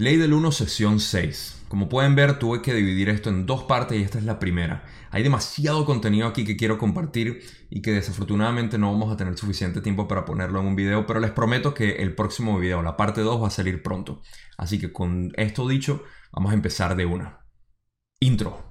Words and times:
Ley 0.00 0.16
del 0.16 0.32
1, 0.32 0.50
sesión 0.50 0.98
6. 0.98 1.64
Como 1.68 1.90
pueden 1.90 2.14
ver, 2.14 2.38
tuve 2.38 2.62
que 2.62 2.72
dividir 2.72 3.10
esto 3.10 3.28
en 3.28 3.44
dos 3.44 3.64
partes 3.64 3.98
y 3.98 4.02
esta 4.02 4.16
es 4.16 4.24
la 4.24 4.38
primera. 4.38 4.82
Hay 5.10 5.22
demasiado 5.22 5.84
contenido 5.84 6.26
aquí 6.26 6.46
que 6.46 6.56
quiero 6.56 6.78
compartir 6.78 7.42
y 7.68 7.82
que 7.82 7.92
desafortunadamente 7.92 8.78
no 8.78 8.90
vamos 8.90 9.12
a 9.12 9.18
tener 9.18 9.36
suficiente 9.36 9.82
tiempo 9.82 10.08
para 10.08 10.24
ponerlo 10.24 10.58
en 10.60 10.68
un 10.68 10.74
video, 10.74 11.04
pero 11.04 11.20
les 11.20 11.32
prometo 11.32 11.74
que 11.74 11.96
el 11.96 12.14
próximo 12.14 12.58
video, 12.58 12.80
la 12.80 12.96
parte 12.96 13.20
2, 13.20 13.42
va 13.42 13.48
a 13.48 13.50
salir 13.50 13.82
pronto. 13.82 14.22
Así 14.56 14.78
que 14.78 14.90
con 14.90 15.32
esto 15.36 15.68
dicho, 15.68 16.02
vamos 16.32 16.52
a 16.52 16.54
empezar 16.54 16.96
de 16.96 17.04
una. 17.04 17.40
Intro. 18.20 18.69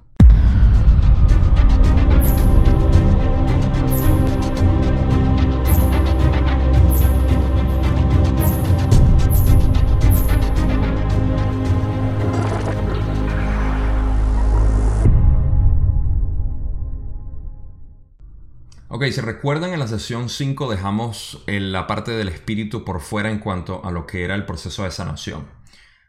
Ok, 19.02 19.06
si 19.12 19.22
recuerdan 19.22 19.72
en 19.72 19.78
la 19.78 19.86
sesión 19.86 20.28
5 20.28 20.70
dejamos 20.70 21.42
la 21.46 21.86
parte 21.86 22.10
del 22.10 22.28
espíritu 22.28 22.84
por 22.84 23.00
fuera 23.00 23.30
en 23.30 23.38
cuanto 23.38 23.82
a 23.82 23.90
lo 23.90 24.06
que 24.06 24.24
era 24.24 24.34
el 24.34 24.44
proceso 24.44 24.84
de 24.84 24.90
sanación. 24.90 25.46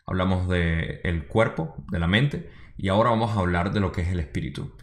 Hablamos 0.05 0.49
del 0.49 1.25
cuerpo, 1.25 1.77
de 1.89 1.99
la 1.99 2.07
mente, 2.07 2.51
y 2.75 2.89
ahora 2.89 3.11
vamos 3.11 3.31
a 3.31 3.39
hablar 3.39 3.71
de 3.71 3.79
lo 3.79 3.93
que 3.93 4.01
es 4.01 4.09
el 4.09 4.19
espíritu. 4.19 4.73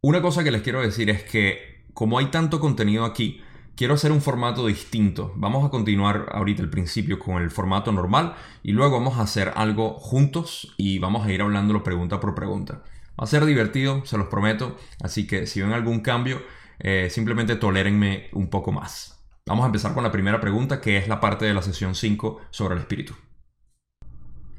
Una 0.00 0.20
cosa 0.20 0.42
que 0.42 0.50
les 0.50 0.62
quiero 0.62 0.82
decir 0.82 1.08
es 1.10 1.22
que 1.22 1.84
como 1.94 2.18
hay 2.18 2.26
tanto 2.26 2.58
contenido 2.58 3.04
aquí, 3.04 3.40
quiero 3.76 3.94
hacer 3.94 4.10
un 4.10 4.20
formato 4.20 4.66
distinto. 4.66 5.32
Vamos 5.36 5.64
a 5.64 5.70
continuar 5.70 6.30
ahorita 6.32 6.60
al 6.60 6.70
principio 6.70 7.20
con 7.20 7.40
el 7.40 7.52
formato 7.52 7.92
normal 7.92 8.34
y 8.64 8.72
luego 8.72 8.98
vamos 8.98 9.18
a 9.18 9.22
hacer 9.22 9.52
algo 9.54 9.94
juntos 10.00 10.74
y 10.76 10.98
vamos 10.98 11.24
a 11.24 11.30
ir 11.30 11.40
hablándolo 11.40 11.84
pregunta 11.84 12.18
por 12.18 12.34
pregunta. 12.34 12.82
Va 13.10 13.22
a 13.22 13.28
ser 13.28 13.44
divertido, 13.44 14.04
se 14.06 14.18
los 14.18 14.26
prometo, 14.26 14.76
así 15.00 15.28
que 15.28 15.46
si 15.46 15.62
ven 15.62 15.72
algún 15.72 16.00
cambio, 16.00 16.42
eh, 16.78 17.08
simplemente 17.10 17.56
tolérenme 17.56 18.28
un 18.32 18.48
poco 18.48 18.72
más. 18.72 19.24
Vamos 19.46 19.64
a 19.64 19.66
empezar 19.66 19.94
con 19.94 20.04
la 20.04 20.12
primera 20.12 20.40
pregunta, 20.40 20.80
que 20.80 20.96
es 20.96 21.08
la 21.08 21.20
parte 21.20 21.44
de 21.44 21.54
la 21.54 21.62
sesión 21.62 21.94
5 21.94 22.40
sobre 22.50 22.74
el 22.74 22.80
espíritu. 22.80 23.14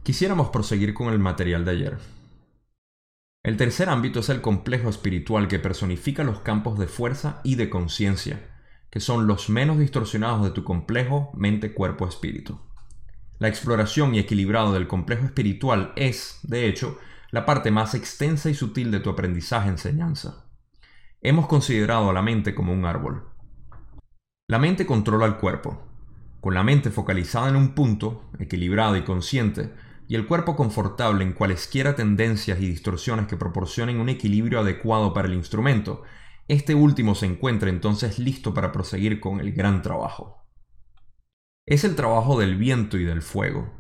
Quisiéramos 0.04 0.50
proseguir 0.50 0.94
con 0.94 1.12
el 1.12 1.18
material 1.18 1.66
de 1.66 1.72
ayer. 1.72 1.98
El 3.44 3.58
tercer 3.58 3.90
ámbito 3.90 4.20
es 4.20 4.30
el 4.30 4.42
complejo 4.42 4.90
espiritual 4.90 5.48
que 5.48 5.60
personifica 5.60 6.24
los 6.24 6.40
campos 6.40 6.78
de 6.78 6.88
fuerza 6.88 7.42
y 7.44 7.56
de 7.56 7.70
conciencia, 7.70 8.40
que 8.92 9.00
son 9.00 9.28
los 9.28 9.50
menos 9.50 9.80
distorsionados 9.80 10.44
de 10.44 10.52
tu 10.52 10.64
complejo 10.64 11.32
mente-cuerpo-espíritu. 11.34 12.60
La 13.40 13.48
exploración 13.48 14.16
y 14.16 14.20
equilibrado 14.20 14.72
del 14.74 14.88
complejo 14.88 15.26
espiritual 15.26 15.94
es, 15.96 16.40
de 16.44 16.68
hecho, 16.68 17.00
la 17.32 17.46
parte 17.46 17.70
más 17.70 17.94
extensa 17.96 18.50
y 18.50 18.54
sutil 18.54 18.92
de 18.92 19.00
tu 19.00 19.10
aprendizaje-enseñanza. 19.10 20.45
Hemos 21.28 21.48
considerado 21.48 22.12
a 22.12 22.14
la 22.14 22.22
mente 22.22 22.54
como 22.54 22.72
un 22.72 22.86
árbol. 22.86 23.24
La 24.48 24.60
mente 24.60 24.86
controla 24.86 25.26
el 25.26 25.38
cuerpo. 25.38 25.82
Con 26.40 26.54
la 26.54 26.64
mente 26.64 26.92
focalizada 26.92 27.50
en 27.50 27.56
un 27.56 27.74
punto, 27.74 28.30
equilibrada 28.38 28.96
y 28.96 29.02
consciente, 29.02 29.74
y 30.08 30.14
el 30.14 30.28
cuerpo 30.28 30.56
confortable 30.56 31.24
en 31.24 31.34
cualesquiera 31.34 31.96
tendencias 31.96 32.62
y 32.62 32.68
distorsiones 32.68 33.26
que 33.26 33.38
proporcionen 33.38 34.00
un 34.00 34.10
equilibrio 34.10 34.60
adecuado 34.60 35.16
para 35.16 35.28
el 35.28 35.34
instrumento, 35.34 36.04
este 36.48 36.76
último 36.76 37.16
se 37.16 37.26
encuentra 37.26 37.72
entonces 37.72 38.20
listo 38.20 38.54
para 38.54 38.72
proseguir 38.72 39.20
con 39.20 39.40
el 39.40 39.52
gran 39.52 39.82
trabajo. 39.82 40.46
Es 41.66 41.84
el 41.86 41.96
trabajo 41.96 42.40
del 42.40 42.56
viento 42.56 43.00
y 43.00 43.04
del 43.04 43.24
fuego. 43.24 43.74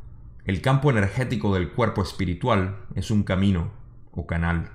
El 0.45 0.63
campo 0.63 0.89
energético 0.89 1.53
del 1.53 1.73
cuerpo 1.73 2.01
espiritual 2.01 2.87
es 2.95 3.11
un 3.11 3.21
camino 3.21 3.71
o 4.09 4.25
canal. 4.25 4.74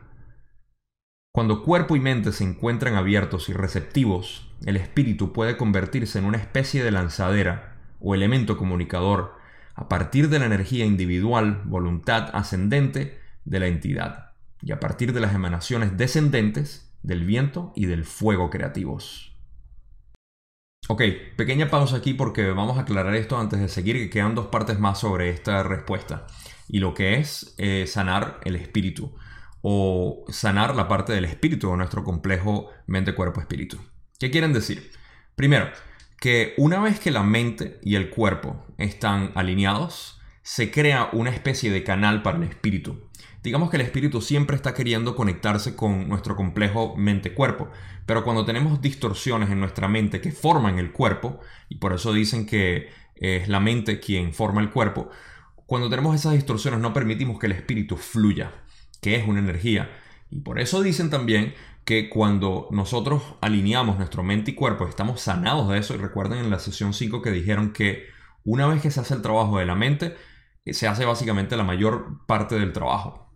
Cuando 1.33 1.63
cuerpo 1.63 1.95
y 1.95 2.01
mente 2.01 2.33
se 2.33 2.43
encuentran 2.43 2.97
abiertos 2.97 3.49
y 3.49 3.53
receptivos, 3.53 4.51
el 4.67 4.77
espíritu 4.77 5.33
puede 5.33 5.57
convertirse 5.57 6.19
en 6.19 6.25
una 6.25 6.39
especie 6.39 6.83
de 6.83 6.91
lanzadera 6.91 7.77
o 8.01 8.17
elemento 8.17 8.57
comunicador 8.57 9.37
a 9.77 9.89
partir 9.89 10.29
de 10.29 10.41
la 10.41 10.47
energía 10.47 10.85
individual, 10.85 11.63
voluntad 11.67 12.31
ascendente 12.33 13.21
de 13.45 13.61
la 13.61 13.69
entidad 13.69 14.33
y 14.61 14.73
a 14.73 14.81
partir 14.81 15.13
de 15.13 15.21
las 15.21 15.33
emanaciones 15.33 15.97
descendentes 15.97 16.93
del 17.05 17.25
viento 17.25 17.73
y 17.77 17.87
del 17.87 18.05
fuego 18.05 18.51
creativos. 18.51 19.33
Ok, 20.89 21.03
pequeña 21.37 21.71
pausa 21.71 21.99
aquí 21.99 22.13
porque 22.13 22.51
vamos 22.51 22.77
a 22.77 22.81
aclarar 22.81 23.15
esto 23.15 23.39
antes 23.39 23.61
de 23.61 23.69
seguir, 23.69 23.97
que 23.97 24.11
quedan 24.11 24.35
dos 24.35 24.47
partes 24.47 24.81
más 24.81 24.99
sobre 24.99 25.31
esta 25.31 25.63
respuesta 25.63 26.27
y 26.67 26.81
lo 26.81 26.93
que 26.93 27.19
es 27.19 27.55
eh, 27.57 27.87
sanar 27.87 28.41
el 28.45 28.57
espíritu 28.57 29.15
o 29.63 30.25
sanar 30.29 30.75
la 30.75 30.89
parte 30.89 31.13
del 31.13 31.25
espíritu 31.25 31.71
de 31.71 31.77
nuestro 31.77 32.05
complejo 32.05 32.69
mente-cuerpo-espíritu. 32.87 33.79
¿Qué 34.19 34.31
quieren 34.31 34.53
decir? 34.53 34.93
Primero, 35.35 35.71
que 36.19 36.55
una 36.59 36.81
vez 36.81 37.01
que 37.01 37.11
la 37.11 37.23
mente 37.23 37.79
y 37.83 37.95
el 37.95 38.11
cuerpo 38.11 38.67
están 38.79 39.33
alineados, 39.35 40.21
se 40.43 40.71
crea 40.71 41.11
una 41.13 41.31
especie 41.31 41.71
de 41.71 41.85
canal 41.85 42.23
para 42.23 42.39
el 42.39 42.45
espíritu. 42.45 43.09
Digamos 43.43 43.71
que 43.71 43.77
el 43.77 43.83
espíritu 43.83 44.21
siempre 44.21 44.57
está 44.57 44.75
queriendo 44.75 45.17
conectarse 45.17 45.75
con 45.75 46.09
nuestro 46.09 46.37
complejo 46.37 46.95
mente-cuerpo, 46.97 47.71
pero 48.05 48.23
cuando 48.23 48.45
tenemos 48.45 48.83
distorsiones 48.83 49.51
en 49.51 49.61
nuestra 49.61 49.89
mente 49.89 50.21
que 50.21 50.33
forman 50.33 50.79
el 50.79 50.93
cuerpo, 50.93 51.41
y 51.69 51.77
por 51.77 51.95
eso 51.95 52.13
dicen 52.13 52.45
que 52.45 52.91
es 53.15 53.49
la 53.49 53.61
mente 53.61 54.01
quien 54.01 54.35
forma 54.35 54.61
el 54.61 54.71
cuerpo, 54.71 55.09
cuando 55.67 55.89
tenemos 55.89 56.15
esas 56.15 56.35
distorsiones 56.35 56.81
no 56.81 56.93
permitimos 56.93 57.39
que 57.39 57.47
el 57.47 57.53
espíritu 57.53 57.97
fluya 57.97 58.53
que 59.01 59.17
es 59.17 59.27
una 59.27 59.41
energía. 59.41 59.91
Y 60.31 60.41
por 60.41 60.61
eso 60.61 60.83
dicen 60.83 61.11
también 61.11 61.55
que 61.85 62.09
cuando 62.09 62.69
nosotros 62.71 63.23
alineamos 63.41 63.99
nuestro 63.99 64.23
mente 64.23 64.53
y 64.53 64.55
cuerpo, 64.55 64.87
estamos 64.87 65.21
sanados 65.21 65.69
de 65.69 65.79
eso. 65.79 65.95
Y 65.95 65.99
recuerden 65.99 66.39
en 66.39 66.51
la 66.51 66.59
sesión 66.59 66.95
5 66.95 67.23
que 67.23 67.31
dijeron 67.31 67.73
que 67.73 68.07
una 68.45 68.67
vez 68.67 68.83
que 68.83 68.91
se 68.91 69.01
hace 69.01 69.15
el 69.15 69.23
trabajo 69.23 69.59
de 69.59 69.67
la 69.67 69.75
mente, 69.75 70.17
eh, 70.65 70.75
se 70.75 70.87
hace 70.87 71.05
básicamente 71.05 71.57
la 71.57 71.65
mayor 71.65 72.25
parte 72.27 72.59
del 72.59 72.73
trabajo 72.73 73.33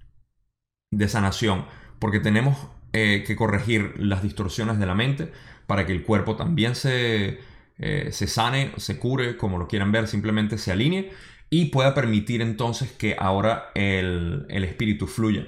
de 0.91 1.08
sanación. 1.08 1.66
Porque 1.98 2.20
tenemos 2.20 2.56
eh, 2.92 3.25
que 3.26 3.36
corregir 3.36 3.94
las 3.98 4.22
distorsiones 4.22 4.78
de 4.78 4.86
la 4.86 4.94
mente 4.94 5.32
para 5.66 5.86
que 5.86 5.92
el 5.92 6.04
cuerpo 6.04 6.36
también 6.36 6.75
se, 6.75 7.41
eh, 7.78 8.08
se 8.12 8.26
sane, 8.26 8.72
se 8.76 8.98
cure, 8.98 9.36
como 9.36 9.58
lo 9.58 9.66
quieran 9.66 9.91
ver, 9.91 10.06
simplemente 10.06 10.58
se 10.58 10.72
alinee 10.72 11.10
y 11.50 11.66
pueda 11.66 11.94
permitir 11.94 12.43
entonces 12.43 12.91
que 12.93 13.16
ahora 13.19 13.71
el, 13.75 14.47
espíritu 14.49 15.06
fluya. 15.06 15.47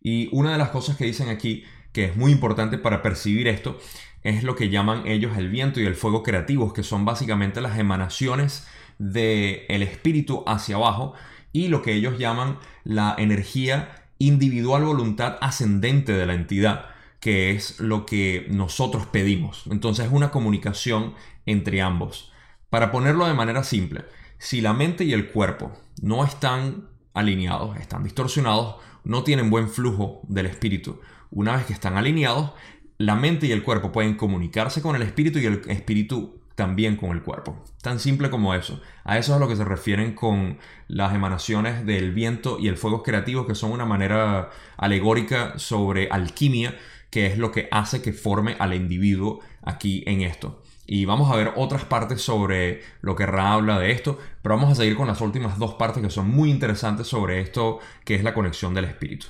Y 0.00 0.28
una 0.32 0.52
de 0.52 0.58
las 0.58 0.70
cosas 0.70 0.96
que 0.96 1.04
dicen 1.04 1.28
aquí, 1.28 1.64
que 1.92 2.06
es 2.06 2.16
muy 2.16 2.32
importante 2.32 2.78
para 2.78 3.02
percibir 3.02 3.48
esto, 3.48 3.78
es 4.22 4.42
lo 4.42 4.56
que 4.56 4.70
llaman 4.70 5.06
ellos 5.06 5.36
el 5.36 5.48
viento 5.48 5.80
y 5.80 5.86
el 5.86 5.94
fuego 5.94 6.22
creativos, 6.22 6.72
que 6.72 6.82
son 6.82 7.04
básicamente 7.04 7.60
las 7.60 7.78
emanaciones 7.78 8.66
del 8.98 9.62
el 9.68 9.82
espíritu 9.82 10.42
hacia 10.46 10.76
abajo 10.76 11.14
y 11.52 11.68
lo 11.68 11.82
que 11.82 11.94
ellos 11.94 12.18
llaman 12.18 12.58
la 12.84 13.14
energía 13.18 14.04
individual 14.18 14.84
voluntad 14.84 15.36
ascendente 15.40 16.12
de 16.12 16.26
la 16.26 16.34
entidad, 16.34 16.86
que 17.20 17.52
es 17.52 17.80
lo 17.80 18.06
que 18.06 18.46
nosotros 18.50 19.06
pedimos. 19.06 19.64
Entonces 19.70 20.06
es 20.06 20.12
una 20.12 20.30
comunicación 20.30 21.14
entre 21.44 21.80
ambos. 21.80 22.32
Para 22.70 22.90
ponerlo 22.90 23.26
de 23.26 23.34
manera 23.34 23.62
simple, 23.62 24.04
si 24.38 24.60
la 24.60 24.72
mente 24.72 25.04
y 25.04 25.12
el 25.12 25.28
cuerpo 25.30 25.72
no 26.02 26.24
están 26.24 26.88
alineados, 27.14 27.76
están 27.78 28.04
distorsionados, 28.04 28.76
no 29.04 29.24
tienen 29.24 29.50
buen 29.50 29.68
flujo 29.68 30.20
del 30.28 30.46
espíritu, 30.46 31.00
una 31.30 31.56
vez 31.56 31.66
que 31.66 31.72
están 31.72 31.96
alineados, 31.96 32.52
la 32.98 33.14
mente 33.14 33.46
y 33.46 33.52
el 33.52 33.62
cuerpo 33.62 33.92
pueden 33.92 34.16
comunicarse 34.16 34.82
con 34.82 34.96
el 34.96 35.02
espíritu 35.02 35.38
y 35.38 35.46
el 35.46 35.62
espíritu 35.68 36.40
también 36.54 36.96
con 36.96 37.10
el 37.10 37.22
cuerpo. 37.22 37.62
Tan 37.82 38.00
simple 38.00 38.30
como 38.30 38.54
eso. 38.54 38.80
A 39.04 39.18
eso 39.18 39.32
es 39.32 39.36
a 39.36 39.38
lo 39.38 39.46
que 39.46 39.56
se 39.56 39.64
refieren 39.64 40.14
con 40.14 40.58
las 40.88 41.14
emanaciones 41.14 41.84
del 41.84 42.12
viento 42.12 42.58
y 42.58 42.68
el 42.68 42.78
fuego 42.78 43.02
creativo, 43.02 43.46
que 43.46 43.54
son 43.54 43.70
una 43.70 43.84
manera 43.84 44.50
alegórica 44.78 45.58
sobre 45.58 46.08
alquimia, 46.08 46.74
que 47.10 47.26
es 47.26 47.38
lo 47.38 47.52
que 47.52 47.68
hace 47.70 48.02
que 48.02 48.12
forme 48.12 48.56
al 48.58 48.74
individuo 48.74 49.40
aquí 49.62 50.02
en 50.06 50.22
esto. 50.22 50.62
Y 50.86 51.04
vamos 51.04 51.30
a 51.32 51.36
ver 51.36 51.52
otras 51.56 51.84
partes 51.84 52.22
sobre 52.22 52.80
lo 53.00 53.16
que 53.16 53.26
Ra 53.26 53.52
habla 53.52 53.78
de 53.78 53.90
esto, 53.90 54.18
pero 54.40 54.54
vamos 54.54 54.70
a 54.70 54.76
seguir 54.76 54.96
con 54.96 55.08
las 55.08 55.20
últimas 55.20 55.58
dos 55.58 55.74
partes 55.74 56.02
que 56.02 56.10
son 56.10 56.30
muy 56.30 56.48
interesantes 56.48 57.08
sobre 57.08 57.40
esto, 57.40 57.80
que 58.04 58.14
es 58.14 58.22
la 58.22 58.34
conexión 58.34 58.72
del 58.72 58.84
espíritu. 58.84 59.26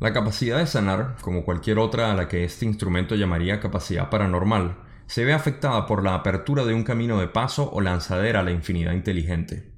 La 0.00 0.12
capacidad 0.12 0.58
de 0.58 0.66
sanar, 0.66 1.16
como 1.20 1.44
cualquier 1.44 1.78
otra 1.78 2.10
a 2.10 2.14
la 2.14 2.28
que 2.28 2.44
este 2.44 2.64
instrumento 2.64 3.16
llamaría 3.16 3.60
capacidad 3.60 4.08
paranormal, 4.08 4.78
se 5.06 5.24
ve 5.24 5.34
afectada 5.34 5.86
por 5.86 6.02
la 6.02 6.14
apertura 6.14 6.64
de 6.64 6.72
un 6.72 6.84
camino 6.84 7.18
de 7.18 7.28
paso 7.28 7.70
o 7.70 7.80
lanzadera 7.80 8.40
a 8.40 8.42
la 8.42 8.52
infinidad 8.52 8.92
inteligente. 8.92 9.72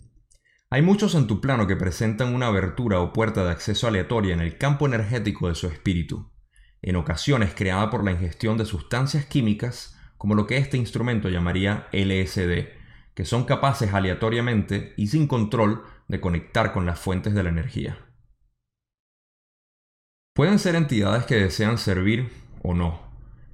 Hay 0.68 0.82
muchos 0.82 1.16
en 1.16 1.26
tu 1.26 1.40
plano 1.40 1.66
que 1.66 1.74
presentan 1.74 2.34
una 2.34 2.46
abertura 2.46 3.00
o 3.00 3.12
puerta 3.12 3.42
de 3.42 3.50
acceso 3.50 3.88
aleatoria 3.88 4.34
en 4.34 4.40
el 4.40 4.58
campo 4.58 4.86
energético 4.86 5.48
de 5.48 5.56
su 5.56 5.66
espíritu, 5.66 6.30
en 6.82 6.96
ocasiones 6.96 7.54
creada 7.54 7.90
por 7.90 8.04
la 8.04 8.12
ingestión 8.12 8.56
de 8.56 8.66
sustancias 8.66 9.24
químicas 9.24 9.96
como 10.20 10.34
lo 10.34 10.46
que 10.46 10.58
este 10.58 10.76
instrumento 10.76 11.30
llamaría 11.30 11.88
LSD, 11.92 12.68
que 13.14 13.24
son 13.24 13.44
capaces 13.46 13.94
aleatoriamente 13.94 14.92
y 14.98 15.06
sin 15.06 15.26
control 15.26 15.82
de 16.08 16.20
conectar 16.20 16.74
con 16.74 16.84
las 16.84 17.00
fuentes 17.00 17.32
de 17.32 17.42
la 17.42 17.48
energía. 17.48 17.96
Pueden 20.34 20.58
ser 20.58 20.74
entidades 20.74 21.24
que 21.24 21.36
desean 21.36 21.78
servir 21.78 22.30
o 22.62 22.74
no. 22.74 23.00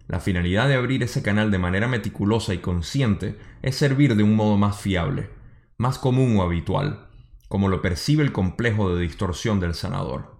La 0.08 0.18
finalidad 0.18 0.66
de 0.66 0.74
abrir 0.74 1.04
ese 1.04 1.22
canal 1.22 1.52
de 1.52 1.58
manera 1.58 1.86
meticulosa 1.86 2.52
y 2.52 2.58
consciente 2.58 3.38
es 3.62 3.76
servir 3.76 4.16
de 4.16 4.24
un 4.24 4.34
modo 4.34 4.56
más 4.56 4.80
fiable, 4.80 5.30
más 5.78 6.00
común 6.00 6.36
o 6.36 6.42
habitual, 6.42 7.10
como 7.48 7.68
lo 7.68 7.80
percibe 7.80 8.24
el 8.24 8.32
complejo 8.32 8.92
de 8.92 9.02
distorsión 9.02 9.60
del 9.60 9.74
sanador. 9.74 10.36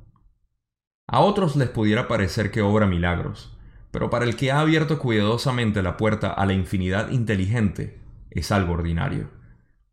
A 1.07 1.21
otros 1.21 1.55
les 1.55 1.69
pudiera 1.69 2.09
parecer 2.09 2.51
que 2.51 2.63
obra 2.63 2.89
milagros, 2.89 3.56
pero 3.97 4.11
para 4.11 4.27
el 4.27 4.37
que 4.37 4.53
ha 4.53 4.61
abierto 4.61 4.99
cuidadosamente 4.99 5.83
la 5.83 5.97
puerta 5.97 6.31
a 6.31 6.45
la 6.45 6.53
infinidad 6.53 7.09
inteligente, 7.13 7.99
es 8.29 8.53
algo 8.53 8.75
ordinario. 8.75 9.31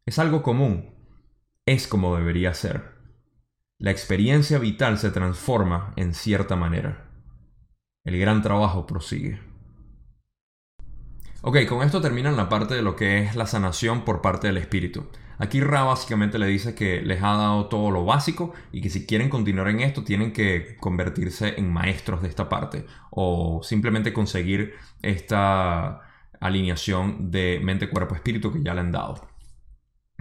Es 0.06 0.20
algo 0.20 0.44
común. 0.44 0.94
Es 1.66 1.88
como 1.88 2.14
debería 2.18 2.54
ser. 2.54 2.96
La 3.80 3.92
experiencia 3.92 4.60
vital 4.60 4.98
se 4.98 5.10
transforma 5.10 5.94
en 5.96 6.14
cierta 6.14 6.58
manera. 6.58 7.12
El 8.04 8.20
gran 8.20 8.42
trabajo 8.42 8.86
prosigue. 8.86 9.40
Ok, 11.42 11.60
con 11.70 11.82
esto 11.82 12.02
termina 12.02 12.30
la 12.34 12.50
parte 12.50 12.76
de 12.76 12.82
lo 12.82 12.98
que 12.98 13.20
es 13.24 13.38
la 13.38 13.48
sanación 13.48 14.04
por 14.04 14.20
parte 14.20 14.48
del 14.48 14.58
espíritu. 14.58 15.08
Aquí 15.38 15.60
Ra 15.62 15.84
básicamente 15.84 16.38
le 16.38 16.48
dice 16.48 16.76
que 16.76 17.02
les 17.02 17.22
ha 17.22 17.34
dado 17.36 17.68
todo 17.68 17.92
lo 17.92 18.06
básico 18.06 18.54
y 18.72 18.82
que 18.82 18.90
si 18.90 19.06
quieren 19.06 19.30
continuar 19.30 19.68
en 19.70 19.80
esto 19.80 20.04
tienen 20.04 20.32
que 20.32 20.76
convertirse 20.80 21.56
en 21.58 21.72
maestros 21.72 22.22
de 22.22 22.30
esta 22.30 22.50
parte 22.50 22.86
o 23.10 23.62
simplemente 23.64 24.14
conseguir 24.14 24.74
esta 25.02 26.02
alineación 26.40 27.32
de 27.32 27.60
mente, 27.64 27.90
cuerpo, 27.90 28.16
espíritu 28.16 28.52
que 28.52 28.62
ya 28.62 28.74
le 28.74 28.82
han 28.82 28.92
dado. 28.92 29.28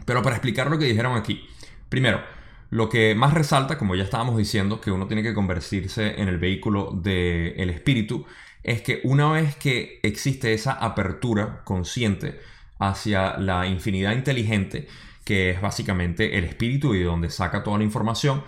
Pero 0.06 0.22
para 0.22 0.36
explicar 0.36 0.70
lo 0.70 0.78
que 0.78 0.86
dijeron 0.86 1.16
aquí, 1.16 1.44
primero, 1.88 2.22
lo 2.70 2.88
que 2.88 3.14
más 3.14 3.34
resalta, 3.34 3.76
como 3.76 3.94
ya 3.94 4.04
estábamos 4.04 4.36
diciendo, 4.36 4.80
que 4.80 4.90
uno 4.90 5.06
tiene 5.06 5.22
que 5.22 5.34
convertirse 5.34 6.20
en 6.20 6.28
el 6.28 6.38
vehículo 6.38 6.90
del 6.92 7.70
espíritu, 7.70 8.24
es 8.62 8.80
que 8.82 9.00
una 9.04 9.30
vez 9.32 9.56
que 9.56 10.00
existe 10.02 10.54
esa 10.54 10.72
apertura 10.72 11.62
consciente 11.64 12.40
hacia 12.82 13.38
la 13.38 13.66
infinidad 13.66 14.12
inteligente, 14.12 14.88
que 15.24 15.50
es 15.50 15.60
básicamente 15.60 16.36
el 16.36 16.44
espíritu 16.44 16.94
y 16.94 16.98
de 16.98 17.04
donde 17.04 17.30
saca 17.30 17.62
toda 17.62 17.78
la 17.78 17.84
información, 17.84 18.42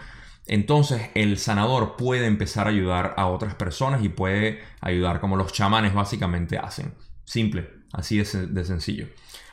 entonces 0.47 1.11
el 1.15 1.39
sanador 1.39 1.97
puede 1.97 2.27
empezar 2.27 2.67
a 2.67 2.71
ayudar 2.71 3.15
a 3.17 3.27
otras 3.27 3.55
personas 3.55 4.05
y 4.05 4.09
puede 4.09 4.61
ayudar 4.81 5.21
como 5.21 5.37
los 5.37 5.53
chamanes 5.53 5.95
básicamente 5.95 6.59
hacen. 6.59 6.95
Simple, 7.25 7.71
así 7.93 8.19
de 8.19 8.65
sencillo. 8.65 9.07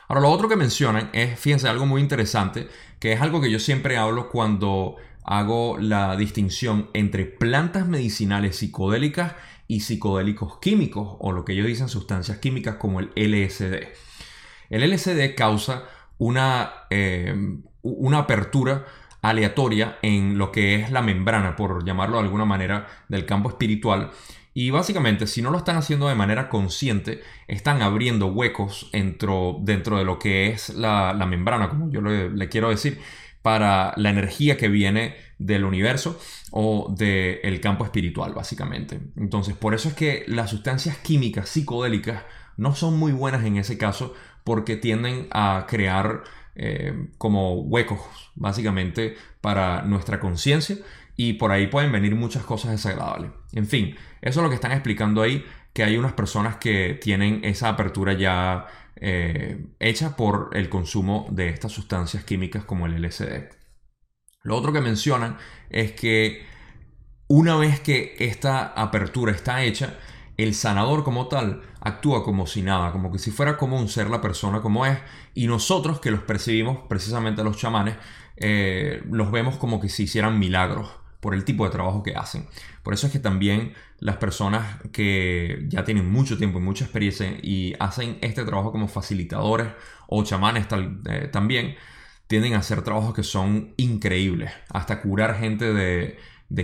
Ahora, 0.08 0.20
lo 0.20 0.30
otro 0.30 0.48
que 0.48 0.56
mencionan 0.56 1.10
es, 1.12 1.38
fíjense, 1.38 1.68
algo 1.68 1.86
muy 1.86 2.02
interesante, 2.02 2.68
que 2.98 3.12
es 3.12 3.20
algo 3.20 3.40
que 3.40 3.50
yo 3.50 3.58
siempre 3.58 3.96
hablo 3.96 4.28
cuando 4.28 4.96
hago 5.24 5.78
la 5.78 6.16
distinción 6.16 6.90
entre 6.92 7.24
plantas 7.24 7.86
medicinales 7.86 8.56
psicodélicas 8.56 9.34
y 9.68 9.80
psicodélicos 9.80 10.58
químicos, 10.58 11.16
o 11.20 11.32
lo 11.32 11.44
que 11.44 11.52
ellos 11.52 11.66
dicen 11.66 11.88
sustancias 11.88 12.38
químicas 12.38 12.74
como 12.74 13.00
el 13.00 13.10
LSD. 13.14 13.86
El 14.72 14.90
LSD 14.90 15.34
causa 15.36 15.84
una, 16.18 16.72
eh, 16.90 17.34
una 17.82 18.18
apertura 18.18 18.86
aleatoria 19.20 19.98
en 20.02 20.38
lo 20.38 20.50
que 20.50 20.76
es 20.76 20.90
la 20.90 21.02
membrana, 21.02 21.54
por 21.54 21.84
llamarlo 21.84 22.16
de 22.16 22.24
alguna 22.24 22.44
manera, 22.44 22.88
del 23.08 23.26
campo 23.26 23.50
espiritual, 23.50 24.10
y 24.54 24.70
básicamente, 24.70 25.26
si 25.26 25.40
no 25.40 25.50
lo 25.50 25.58
están 25.58 25.76
haciendo 25.76 26.08
de 26.08 26.14
manera 26.14 26.48
consciente, 26.48 27.22
están 27.48 27.80
abriendo 27.80 28.26
huecos 28.26 28.90
dentro, 28.92 29.58
dentro 29.62 29.98
de 29.98 30.04
lo 30.04 30.18
que 30.18 30.48
es 30.48 30.70
la, 30.70 31.14
membrana, 31.26 31.68
como 31.68 31.90
yo 31.90 32.00
le, 32.02 32.48
quiero 32.48 32.68
decir, 32.68 32.98
para 33.40 33.94
la 33.96 34.10
energía 34.10 34.56
que 34.56 34.68
viene 34.68 35.16
del 35.38 35.64
universo 35.64 36.20
o 36.50 36.94
del 36.96 37.60
campo 37.60 37.84
espiritual, 37.84 38.34
básicamente. 38.34 39.00
Entonces, 39.16 39.54
por 39.54 39.74
eso 39.74 39.88
es 39.88 39.94
que 39.94 40.24
las 40.28 40.50
sustancias 40.50 40.98
químicas 40.98 41.48
psicodélicas 41.48 42.22
no 42.62 42.76
son 42.76 42.96
muy 42.96 43.10
buenas 43.10 43.44
en 43.44 43.56
ese 43.56 43.76
caso 43.76 44.14
porque 44.44 44.76
tienden 44.76 45.26
a 45.32 45.66
crear 45.68 46.22
eh, 46.54 47.08
como 47.18 47.60
huecos, 47.60 48.00
básicamente, 48.36 49.16
para 49.40 49.82
nuestra 49.82 50.20
conciencia 50.20 50.76
y 51.16 51.34
por 51.34 51.50
ahí 51.50 51.66
pueden 51.66 51.90
venir 51.90 52.14
muchas 52.14 52.44
cosas 52.44 52.70
desagradables. 52.70 53.32
En 53.52 53.66
fin, 53.66 53.96
eso 54.20 54.40
es 54.40 54.44
lo 54.44 54.48
que 54.48 54.54
están 54.54 54.70
explicando 54.70 55.22
ahí, 55.22 55.44
que 55.72 55.82
hay 55.82 55.96
unas 55.96 56.12
personas 56.12 56.56
que 56.56 56.94
tienen 57.02 57.40
esa 57.44 57.68
apertura 57.68 58.12
ya 58.12 58.66
eh, 58.96 59.66
hecha 59.80 60.16
por 60.16 60.50
el 60.52 60.68
consumo 60.68 61.26
de 61.30 61.48
estas 61.48 61.72
sustancias 61.72 62.22
químicas 62.22 62.64
como 62.64 62.86
el 62.86 63.02
LSD. 63.02 63.50
Lo 64.44 64.56
otro 64.56 64.72
que 64.72 64.80
mencionan 64.80 65.36
es 65.68 65.92
que 65.92 66.46
una 67.26 67.56
vez 67.56 67.80
que 67.80 68.14
esta 68.20 68.66
apertura 68.66 69.32
está 69.32 69.64
hecha, 69.64 69.98
el 70.42 70.54
sanador 70.54 71.04
como 71.04 71.28
tal 71.28 71.62
actúa 71.80 72.24
como 72.24 72.46
si 72.46 72.62
nada, 72.62 72.92
como 72.92 73.12
que 73.12 73.18
si 73.18 73.30
fuera 73.30 73.56
común 73.56 73.88
ser 73.88 74.08
la 74.10 74.20
persona 74.20 74.60
como 74.60 74.86
es, 74.86 74.98
y 75.34 75.46
nosotros 75.46 76.00
que 76.00 76.10
los 76.10 76.22
percibimos, 76.22 76.78
precisamente 76.88 77.44
los 77.44 77.56
chamanes, 77.56 77.96
eh, 78.36 79.02
los 79.10 79.30
vemos 79.30 79.56
como 79.56 79.80
que 79.80 79.88
si 79.88 80.04
hicieran 80.04 80.38
milagros 80.38 80.90
por 81.20 81.34
el 81.34 81.44
tipo 81.44 81.64
de 81.64 81.70
trabajo 81.70 82.02
que 82.02 82.16
hacen. 82.16 82.46
Por 82.82 82.94
eso 82.94 83.06
es 83.06 83.12
que 83.12 83.20
también 83.20 83.74
las 83.98 84.16
personas 84.16 84.78
que 84.90 85.64
ya 85.68 85.84
tienen 85.84 86.10
mucho 86.10 86.36
tiempo 86.36 86.58
y 86.58 86.62
mucha 86.62 86.84
experiencia 86.84 87.38
y 87.42 87.74
hacen 87.78 88.18
este 88.20 88.44
trabajo 88.44 88.72
como 88.72 88.88
facilitadores 88.88 89.68
o 90.08 90.24
chamanes 90.24 90.66
eh, 91.08 91.28
también, 91.32 91.76
tienden 92.26 92.54
a 92.54 92.58
hacer 92.58 92.82
trabajos 92.82 93.14
que 93.14 93.22
son 93.22 93.74
increíbles, 93.76 94.50
hasta 94.70 95.00
curar 95.00 95.38
gente 95.38 95.72
de, 95.72 96.18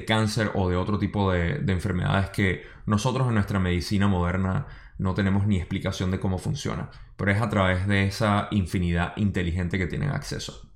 cáncer 0.05 0.51
o 0.55 0.69
de 0.69 0.77
otro 0.77 0.99
tipo 0.99 1.33
de, 1.33 1.59
de 1.59 1.73
enfermedades 1.73 2.31
que 2.31 2.63
nosotros 2.87 3.29
en 3.29 3.35
nuestra 3.35 3.59
medicina 3.59 4.09
moderna 4.09 4.67
no 4.99 5.15
tenemos 5.15 5.47
ni 5.47 5.57
explicación 5.57 6.11
de 6.11 6.21
cómo 6.21 6.39
funciona, 6.39 6.91
pero 7.17 7.31
es 7.31 7.41
a 7.41 7.49
través 7.49 7.87
de 7.87 8.05
esa 8.05 8.49
infinidad 8.51 9.17
inteligente 9.17 9.79
que 9.79 9.87
tienen 9.87 10.11
acceso. 10.11 10.69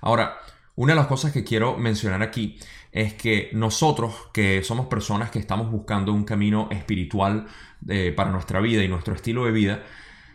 Ahora, 0.00 0.36
una 0.74 0.94
de 0.94 0.98
las 0.98 1.06
cosas 1.06 1.32
que 1.32 1.44
quiero 1.44 1.76
mencionar 1.76 2.22
aquí 2.22 2.58
es 2.90 3.14
que 3.14 3.50
nosotros, 3.52 4.14
que 4.32 4.62
somos 4.62 4.86
personas 4.86 5.30
que 5.30 5.38
estamos 5.38 5.70
buscando 5.70 6.12
un 6.12 6.24
camino 6.24 6.68
espiritual 6.70 7.46
eh, 7.88 8.12
para 8.14 8.30
nuestra 8.30 8.60
vida 8.60 8.82
y 8.82 8.88
nuestro 8.88 9.14
estilo 9.14 9.44
de 9.44 9.52
vida, 9.52 9.82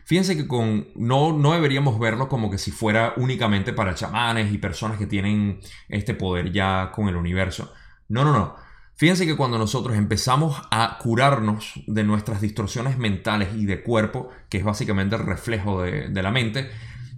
fíjense 0.05 0.37
que 0.37 0.47
con, 0.47 0.87
no, 0.95 1.33
no 1.33 1.53
deberíamos 1.53 1.99
verlo 1.99 2.29
como 2.29 2.49
que 2.49 2.57
si 2.57 2.71
fuera 2.71 3.13
únicamente 3.17 3.73
para 3.73 3.93
chamanes 3.93 4.51
y 4.53 4.57
personas 4.57 4.97
que 4.97 5.05
tienen 5.05 5.59
este 5.89 6.13
poder 6.13 6.51
ya 6.51 6.91
con 6.93 7.09
el 7.09 7.15
universo. 7.15 7.73
No, 8.09 8.23
no, 8.23 8.31
no. 8.33 8.67
Fíjense 8.97 9.27
que 9.27 9.35
cuando 9.35 9.59
nosotros 9.59 9.95
empezamos 9.95 10.59
a 10.71 10.97
curarnos 10.97 11.73
de 11.85 12.03
nuestras 12.03 12.41
distorsiones 12.41 12.97
mentales 12.97 13.49
y 13.55 13.67
de 13.67 13.83
cuerpo, 13.83 14.29
que 14.49 14.57
es 14.57 14.63
básicamente 14.63 15.15
el 15.15 15.21
reflejo 15.21 15.83
de, 15.83 16.09
la 16.09 16.31
mente, 16.31 16.71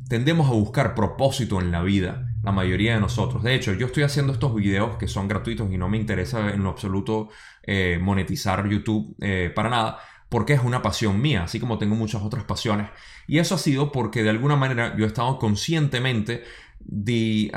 tendemos 0.09 0.49
a 0.49 0.53
buscar 0.53 0.93
propósito 0.93 1.61
en 1.61 1.71
la 1.71 1.81
vida 1.81 2.27
la 2.43 2.51
mayoría 2.51 2.95
de 2.95 2.99
nosotros. 2.99 3.43
De 3.43 3.55
hecho, 3.55 3.73
yo 3.73 3.85
estoy 3.85 4.03
haciendo 4.03 4.33
estos 4.33 4.53
videos 4.53 4.97
que 4.97 5.07
son 5.07 5.29
gratuitos 5.29 5.71
y 5.71 5.77
no 5.77 5.87
me 5.87 5.95
interesa 5.95 6.49
en 6.49 6.63
lo 6.63 6.69
absoluto 6.69 7.29
eh, 7.63 7.97
monetizar 8.01 8.67
YouTube 8.67 9.15
eh, 9.21 9.49
para 9.55 9.69
nada, 9.69 9.99
porque 10.27 10.53
es 10.53 10.63
una 10.63 10.81
pasión 10.81 11.21
mía, 11.21 11.43
así 11.43 11.61
como 11.61 11.77
tengo 11.77 11.95
muchas 11.95 12.21
otras 12.21 12.43
pasiones. 12.43 12.89
Y 13.25 13.39
eso 13.39 13.55
ha 13.55 13.57
sido 13.57 13.93
porque 13.93 14.21
de 14.21 14.31
alguna 14.31 14.57
manera 14.57 14.97
yo 14.97 15.05
he 15.05 15.07
estado 15.07 15.39
conscientemente 15.39 16.43
de, 16.79 17.51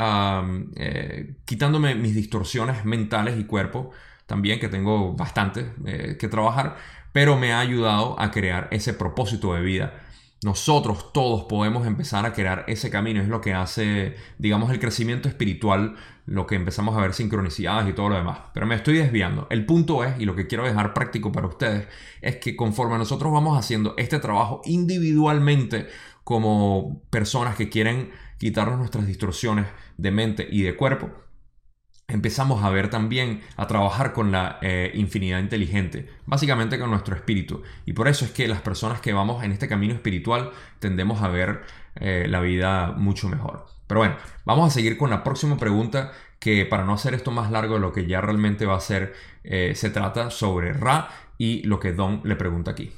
eh, 0.76 1.35
quitándome 1.45 1.95
mis 1.95 2.14
distorsiones 2.14 2.85
mentales 2.85 3.38
y 3.38 3.45
cuerpo, 3.45 3.91
también 4.26 4.61
que 4.61 4.69
tengo 4.69 5.14
bastante 5.14 5.73
que 6.19 6.29
trabajar, 6.29 6.76
pero 7.12 7.37
me 7.37 7.52
ha 7.52 7.61
ayudado 7.61 8.19
a 8.19 8.31
crear 8.31 8.69
ese 8.71 8.95
propósito 8.95 9.55
de 9.55 9.61
vida 9.61 9.93
nosotros 10.43 11.12
todos 11.12 11.45
podemos 11.45 11.87
empezar 11.87 12.26
a 12.26 12.33
crear 12.33 12.64
ese 12.67 12.91
camino. 12.91 13.21
Es 13.21 13.29
lo 13.29 13.41
que 13.41 13.55
hace, 13.55 14.17
digamos, 14.38 14.73
el 14.73 14.81
crecimiento 14.81 15.29
espiritual, 15.29 15.95
lo 16.26 16.49
que 16.49 16.57
empezamos 16.57 16.97
a 16.97 17.00
ver 17.00 17.14
sincronicidades 17.14 17.88
y 17.88 17.93
todo 17.93 18.09
lo 18.09 18.17
demás. 18.17 18.41
Pero 18.52 18.67
me 18.67 18.75
estoy 18.75 18.97
desviando. 18.97 19.47
El 19.50 19.64
punto 19.64 20.02
es, 20.02 20.19
y 20.21 20.25
lo 20.25 20.35
que 20.35 20.49
quiero 20.49 20.64
dejar 20.64 20.95
práctico 20.95 21.31
para 21.31 21.47
ustedes, 21.47 21.87
es 22.21 22.37
que 22.37 22.57
conforme 22.57 22.99
nosotros 22.99 23.33
vamos 23.33 23.57
haciendo 23.57 23.95
este 23.97 24.19
trabajo 24.19 24.62
individualmente 24.64 25.87
como 26.25 27.00
personas 27.11 27.55
que 27.55 27.69
quieren 27.69 28.11
quitarnos 28.42 28.76
nuestras 28.76 29.06
distorsiones 29.06 29.66
de 29.99 30.11
mente 30.11 30.49
y 30.50 30.62
de 30.62 30.75
cuerpo, 30.75 31.12
empezamos 32.08 32.64
a 32.64 32.70
ver 32.70 32.90
también, 32.90 33.40
a 33.56 33.68
trabajar 33.68 34.12
con 34.12 34.32
la 34.32 34.58
eh, 34.62 34.90
infinidad 34.94 35.38
inteligente, 35.38 36.08
básicamente 36.26 36.76
con 36.76 36.90
nuestro 36.90 37.14
espíritu. 37.14 37.62
Y 37.87 37.92
por 37.92 38.08
eso 38.08 38.25
es 38.25 38.32
que 38.32 38.49
las 38.49 38.61
personas 38.61 39.00
que 39.00 39.12
vamos 39.12 39.44
en 39.44 39.52
este 39.52 39.68
camino 39.68 39.94
espiritual 39.94 40.50
tendemos 40.80 41.22
a 41.22 41.28
ver 41.28 41.62
eh, 41.94 42.26
la 42.28 42.40
vida 42.40 42.90
mucho 42.96 43.28
mejor. 43.28 43.66
Pero 43.87 44.00
bueno, 44.00 44.16
vamos 44.44 44.66
a 44.66 44.75
seguir 44.75 44.99
con 44.99 45.11
la 45.11 45.22
próxima 45.22 45.56
pregunta 45.56 46.11
que 46.40 46.66
para 46.66 46.84
no 46.84 46.94
hacer 46.94 47.14
esto 47.14 47.30
más 47.30 47.52
largo 47.52 47.75
de 47.75 47.80
lo 47.80 47.92
que 47.92 48.08
ya 48.08 48.20
realmente 48.20 48.66
va 48.66 48.75
a 48.75 48.80
ser, 48.80 49.14
eh, 49.44 49.75
se 49.76 49.90
trata 49.90 50.30
sobre 50.30 50.72
Ra 50.72 51.11
y 51.38 51.62
lo 51.62 51.78
que 51.78 51.92
Don 51.92 52.22
le 52.25 52.34
pregunta 52.34 52.72
aquí. 52.72 52.90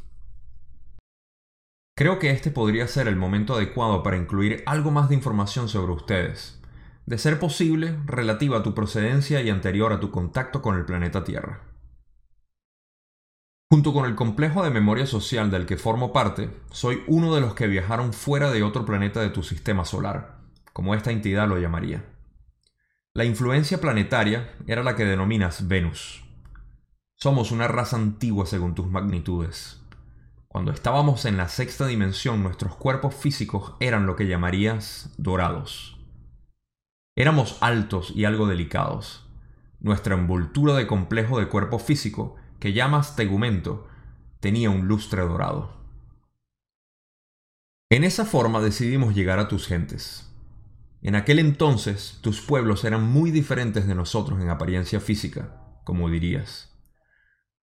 Creo 1.97 2.19
que 2.19 2.31
este 2.31 2.51
podría 2.51 2.89
ser 2.89 3.07
el 3.07 3.15
momento 3.15 3.55
adecuado 3.55 4.03
para 4.03 4.17
incluir 4.17 4.65
algo 4.67 4.91
más 4.91 5.09
de 5.09 5.15
información 5.15 5.69
sobre 5.69 5.93
ustedes. 5.93 6.61
de 7.07 7.19
ser 7.19 7.39
posible 7.39 7.99
relativa 8.07 8.59
a 8.59 8.63
tu 8.63 8.75
procedencia 8.75 9.43
y 9.43 9.51
anterior 9.51 9.93
a 9.93 10.01
tu 10.01 10.11
contacto 10.11 10.63
con 10.63 10.75
el 10.75 10.87
planeta 10.87 11.23
Tierra. 11.23 11.61
Junto 13.71 13.93
con 13.93 14.07
el 14.07 14.15
complejo 14.15 14.65
de 14.65 14.71
memoria 14.71 15.05
social 15.05 15.51
del 15.51 15.67
que 15.67 15.77
formo 15.77 16.15
parte, 16.15 16.49
soy 16.71 17.03
uno 17.07 17.35
de 17.35 17.43
los 17.43 17.55
que 17.55 17.67
viajaron 17.67 18.15
fuera 18.15 18.51
de 18.51 18.63
otro 18.63 18.87
planeta 18.87 19.21
de 19.21 19.29
tu 19.29 19.43
sistema 19.43 19.85
solar, 19.85 20.39
como 20.73 20.95
esta 20.95 21.11
entidad 21.11 21.47
lo 21.47 21.59
llamaría. 21.59 22.07
La 23.13 23.27
influencia 23.27 23.83
planetaria 23.83 24.55
era 24.67 24.83
la 24.83 24.97
que 24.97 25.05
denominas 25.05 25.69
Venus. 25.69 26.25
Somos 27.17 27.53
una 27.53 27.69
raza 27.69 27.97
antigua 27.97 28.47
según 28.47 28.75
tus 28.75 28.87
magnitudes. 28.87 29.84
Cuando 30.55 30.71
estábamos 30.71 31.25
en 31.25 31.37
la 31.37 31.49
sexta 31.49 31.85
dimensión, 31.85 32.45
nuestros 32.45 32.77
cuerpos 32.77 33.17
físicos 33.17 33.75
eran 33.81 34.07
lo 34.07 34.15
que 34.15 34.29
llamarías 34.29 35.13
dorados. 35.17 35.99
Éramos 37.17 37.59
altos 37.61 38.13
y 38.15 38.25
algo 38.25 38.47
delicados. 38.47 39.29
Nuestra 39.81 40.15
envoltura 40.15 40.75
de 40.75 40.87
complejo 40.87 41.41
de 41.41 41.49
cuerpo 41.49 41.81
físico 41.81 42.37
que 42.61 42.73
llamas 42.73 43.17
tegumento, 43.17 43.89
tenía 44.39 44.71
un 44.71 44.87
lustre 44.87 45.23
dorado. 45.23 45.73
En 47.91 48.05
esa 48.05 48.25
forma 48.25 48.61
decidimos 48.61 49.13
llegar 49.17 49.41
a 49.41 49.49
tus 49.49 49.67
gentes. 49.67 50.33
En 51.03 51.17
aquel 51.17 51.41
entonces 51.41 52.21
tus 52.23 52.41
pueblos 52.41 52.85
eran 52.85 53.03
muy 53.03 53.33
diferentes 53.33 53.89
de 53.89 53.97
nosotros 53.97 54.41
en 54.41 54.51
apariencia 54.51 55.01
física, 55.01 55.81
como 55.83 56.09
dirías. 56.09 56.73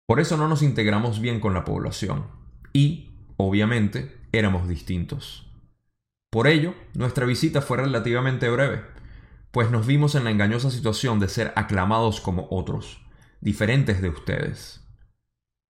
Por 0.06 0.20
eso 0.20 0.36
no 0.36 0.50
nos 0.50 0.62
integramos 0.62 1.22
bien 1.22 1.40
con 1.40 1.54
la 1.54 1.64
población 1.64 2.43
y, 2.74 3.12
obviamente, 3.38 4.18
éramos 4.32 4.68
distintos. 4.68 5.48
Por 6.32 6.48
ello, 6.48 6.74
nuestra 6.96 7.26
visita 7.26 7.62
fue 7.62 7.78
relativamente 7.78 8.50
breve, 8.50 8.84
pues 9.52 9.70
nos 9.70 9.86
vimos 9.86 10.16
en 10.16 10.24
la 10.24 10.32
engañosa 10.32 10.72
situación 10.72 11.20
de 11.20 11.30
ser 11.30 11.54
aclamados 11.56 12.20
como 12.20 12.48
otros, 12.50 13.00
diferentes 13.40 14.02
de 14.02 14.10
ustedes. 14.10 14.82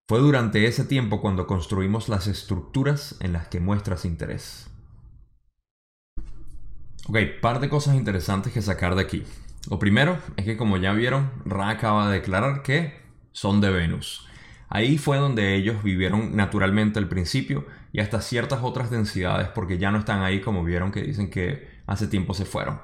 Fue 0.07 0.19
durante 0.19 0.65
ese 0.65 0.85
tiempo 0.85 1.21
cuando 1.21 1.47
construimos 1.47 2.07
las 2.07 2.27
estructuras 2.27 3.17
en 3.19 3.33
las 3.33 3.47
que 3.47 3.59
muestras 3.59 4.05
interés. 4.05 4.69
Ok, 7.07 7.17
par 7.41 7.59
de 7.59 7.67
cosas 7.67 7.95
interesantes 7.95 8.53
que 8.53 8.61
sacar 8.61 8.95
de 8.95 9.01
aquí. 9.01 9.23
Lo 9.69 9.79
primero 9.79 10.17
es 10.37 10.45
que 10.45 10.55
como 10.55 10.77
ya 10.77 10.93
vieron, 10.93 11.31
Ra 11.45 11.69
acaba 11.69 12.07
de 12.07 12.19
declarar 12.19 12.63
que 12.63 13.01
son 13.33 13.59
de 13.59 13.69
Venus. 13.69 14.27
Ahí 14.73 14.97
fue 14.97 15.17
donde 15.17 15.53
ellos 15.53 15.83
vivieron 15.83 16.35
naturalmente 16.35 16.97
al 16.97 17.07
principio 17.07 17.67
y 17.91 17.99
hasta 17.99 18.21
ciertas 18.21 18.61
otras 18.63 18.89
densidades 18.89 19.47
porque 19.49 19.77
ya 19.77 19.91
no 19.91 19.99
están 19.99 20.23
ahí 20.23 20.41
como 20.41 20.63
vieron 20.63 20.91
que 20.91 21.03
dicen 21.03 21.29
que 21.29 21.67
hace 21.85 22.07
tiempo 22.07 22.33
se 22.33 22.45
fueron. 22.45 22.81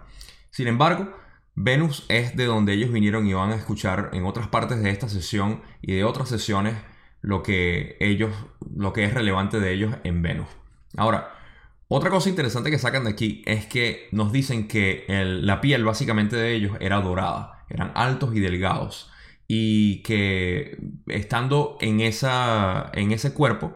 Sin 0.52 0.68
embargo, 0.68 1.12
Venus 1.56 2.06
es 2.08 2.38
de 2.38 2.46
donde 2.46 2.74
ellos 2.74 2.92
vinieron 2.92 3.26
y 3.26 3.34
van 3.34 3.50
a 3.50 3.56
escuchar 3.56 4.12
en 4.14 4.28
otras 4.28 4.50
partes 4.50 4.84
de 4.84 4.92
esta 4.92 5.10
sesión 5.10 5.64
y 5.82 5.96
de 5.96 6.04
otras 6.04 6.30
sesiones 6.30 6.76
lo 7.22 7.42
que 7.42 7.98
ellos, 8.00 8.36
lo 8.76 8.94
que 8.94 9.06
es 9.06 9.16
relevante 9.16 9.60
de 9.60 9.74
ellos 9.74 9.96
en 10.04 10.22
Venus. 10.22 10.48
Ahora, 10.96 11.34
otra 11.88 12.12
cosa 12.12 12.30
interesante 12.30 12.70
que 12.70 12.78
sacan 12.78 13.06
de 13.06 13.10
aquí 13.10 13.42
es 13.48 13.66
que 13.66 14.10
nos 14.12 14.32
dicen 14.32 14.68
que 14.68 15.06
la 15.08 15.60
piel 15.60 15.86
básicamente 15.86 16.36
de 16.36 16.54
ellos 16.54 16.78
era 16.82 17.02
dorada, 17.02 17.66
eran 17.68 17.92
altos 17.96 18.36
y 18.36 18.40
delgados 18.42 19.12
y 19.52 20.04
que 20.04 20.78
estando 21.08 21.80
en, 21.82 22.02
esa, 22.02 22.92
en 22.94 23.12
ese 23.12 23.34
cuerpo, 23.34 23.74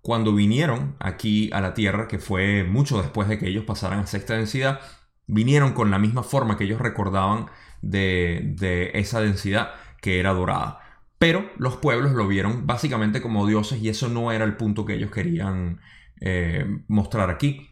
cuando 0.00 0.32
vinieron 0.32 0.94
aquí 1.00 1.50
a 1.52 1.60
la 1.60 1.74
Tierra, 1.74 2.06
que 2.06 2.20
fue 2.20 2.62
mucho 2.62 3.02
después 3.02 3.26
de 3.26 3.36
que 3.36 3.48
ellos 3.48 3.64
pasaran 3.64 3.98
a 3.98 4.06
sexta 4.06 4.34
densidad, 4.34 4.78
vinieron 5.26 5.72
con 5.72 5.90
la 5.90 5.98
misma 5.98 6.22
forma 6.22 6.56
que 6.56 6.62
ellos 6.62 6.80
recordaban 6.80 7.46
de, 7.82 8.54
de 8.56 8.92
esa 8.94 9.20
densidad 9.20 9.72
que 10.00 10.20
era 10.20 10.32
dorada. 10.32 10.78
Pero 11.18 11.50
los 11.58 11.76
pueblos 11.76 12.12
lo 12.12 12.28
vieron 12.28 12.68
básicamente 12.68 13.20
como 13.20 13.48
dioses 13.48 13.82
y 13.82 13.88
eso 13.88 14.08
no 14.08 14.30
era 14.30 14.44
el 14.44 14.56
punto 14.56 14.84
que 14.84 14.94
ellos 14.94 15.10
querían 15.10 15.80
eh, 16.20 16.64
mostrar 16.86 17.30
aquí. 17.30 17.70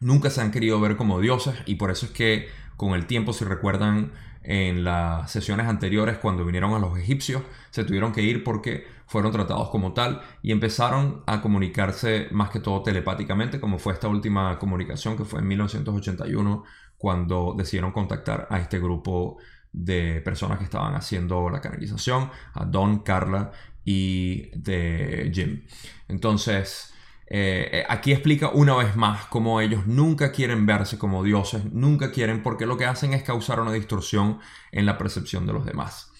Nunca 0.00 0.30
se 0.30 0.40
han 0.40 0.52
querido 0.52 0.80
ver 0.80 0.96
como 0.96 1.20
dioses 1.20 1.54
y 1.66 1.74
por 1.74 1.90
eso 1.90 2.06
es 2.06 2.12
que 2.12 2.48
con 2.78 2.94
el 2.94 3.06
tiempo, 3.06 3.34
si 3.34 3.44
recuerdan 3.44 4.12
en 4.44 4.84
las 4.84 5.30
sesiones 5.30 5.66
anteriores 5.66 6.18
cuando 6.18 6.44
vinieron 6.44 6.74
a 6.74 6.78
los 6.78 6.98
egipcios, 6.98 7.42
se 7.70 7.84
tuvieron 7.84 8.12
que 8.12 8.22
ir 8.22 8.42
porque 8.44 8.86
fueron 9.06 9.32
tratados 9.32 9.68
como 9.70 9.92
tal 9.92 10.22
y 10.42 10.52
empezaron 10.52 11.22
a 11.26 11.40
comunicarse 11.40 12.28
más 12.30 12.50
que 12.50 12.60
todo 12.60 12.82
telepáticamente, 12.82 13.60
como 13.60 13.78
fue 13.78 13.92
esta 13.92 14.08
última 14.08 14.58
comunicación 14.58 15.16
que 15.16 15.24
fue 15.24 15.40
en 15.40 15.48
1981 15.48 16.64
cuando 16.96 17.54
decidieron 17.56 17.92
contactar 17.92 18.46
a 18.50 18.58
este 18.58 18.78
grupo 18.78 19.38
de 19.72 20.20
personas 20.20 20.58
que 20.58 20.64
estaban 20.64 20.94
haciendo 20.94 21.48
la 21.48 21.60
canalización, 21.60 22.30
a 22.54 22.64
Don, 22.64 23.00
Carla 23.00 23.52
y 23.84 24.50
de 24.58 25.30
Jim. 25.34 25.64
Entonces, 26.08 26.91
eh, 27.26 27.68
eh, 27.72 27.84
aquí 27.88 28.12
explica 28.12 28.50
una 28.50 28.76
vez 28.76 28.96
más 28.96 29.26
cómo 29.26 29.60
ellos 29.60 29.86
nunca 29.86 30.32
quieren 30.32 30.66
verse 30.66 30.98
como 30.98 31.22
dioses, 31.22 31.64
nunca 31.72 32.12
quieren, 32.12 32.42
porque 32.42 32.66
lo 32.66 32.76
que 32.76 32.84
hacen 32.84 33.14
es 33.14 33.22
causar 33.22 33.60
una 33.60 33.72
distorsión 33.72 34.38
en 34.70 34.86
la 34.86 34.98
percepción 34.98 35.46
de 35.46 35.52
los 35.52 35.64
demás. 35.64 36.12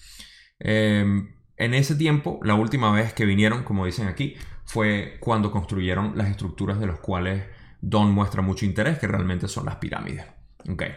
Em, 0.58 1.34
en 1.56 1.74
ese 1.74 1.96
tiempo, 1.96 2.40
la 2.42 2.54
última 2.54 2.92
vez 2.92 3.12
que 3.12 3.26
vinieron, 3.26 3.64
como 3.64 3.86
dicen 3.86 4.08
aquí, 4.08 4.36
fue 4.64 5.18
cuando 5.20 5.50
construyeron 5.50 6.16
las 6.16 6.30
estructuras 6.30 6.78
de 6.80 6.86
las 6.86 7.00
cuales 7.00 7.42
Don 7.84 8.12
muestra 8.12 8.42
mucho 8.42 8.64
interés, 8.64 8.98
que 8.98 9.08
realmente 9.08 9.48
son 9.48 9.66
las 9.66 9.76
pirámides. 9.76 10.24
Okay. 10.72 10.92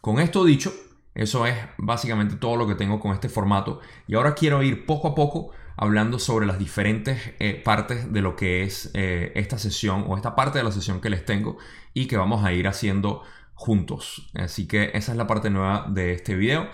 Con 0.00 0.20
esto 0.20 0.44
dicho, 0.44 0.72
eso 1.12 1.44
es 1.44 1.56
básicamente 1.76 2.36
todo 2.36 2.54
lo 2.54 2.68
que 2.68 2.76
tengo 2.76 3.00
con 3.00 3.12
este 3.12 3.28
formato. 3.28 3.80
Y 4.06 4.14
ahora 4.14 4.34
quiero 4.34 4.62
ir 4.62 4.86
poco 4.86 5.08
a 5.08 5.14
poco 5.14 5.50
hablando 5.80 6.18
sobre 6.18 6.44
las 6.44 6.58
diferentes 6.58 7.32
eh, 7.38 7.54
partes 7.54 8.12
de 8.12 8.20
lo 8.20 8.36
que 8.36 8.64
es 8.64 8.90
eh, 8.92 9.32
esta 9.34 9.56
sesión 9.56 10.04
o 10.06 10.14
esta 10.14 10.36
parte 10.36 10.58
de 10.58 10.64
la 10.64 10.72
sesión 10.72 11.00
que 11.00 11.08
les 11.08 11.24
tengo 11.24 11.56
y 11.94 12.06
que 12.06 12.18
vamos 12.18 12.44
a 12.44 12.52
ir 12.52 12.68
haciendo 12.68 13.22
juntos. 13.54 14.30
Así 14.34 14.68
que 14.68 14.90
esa 14.92 15.12
es 15.12 15.16
la 15.16 15.26
parte 15.26 15.48
nueva 15.48 15.86
de 15.88 16.12
este 16.12 16.34
video. 16.34 16.68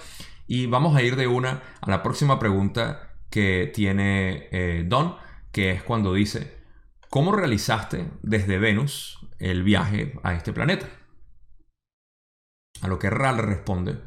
Y 0.49 0.67
vamos 0.67 0.97
a 0.97 1.03
ir 1.03 1.15
de 1.15 1.29
una 1.29 1.63
a 1.81 1.89
la 1.89 2.03
próxima 2.03 2.41
pregunta 2.41 3.13
que 3.31 3.71
tiene 3.73 4.49
eh, 4.51 4.85
Don, 4.85 5.15
que 5.53 5.71
es 5.71 5.85
cuando 5.85 6.13
dice, 6.13 6.57
¿cómo 7.09 7.31
realizaste 7.31 8.11
desde 8.23 8.59
Venus 8.59 9.21
el 9.39 9.63
viaje 9.63 10.19
a 10.25 10.35
este 10.35 10.53
planeta? 10.53 10.89
A 12.83 12.89
lo 12.89 12.99
que 12.99 13.11
Ral 13.11 13.39
responde, 13.39 14.01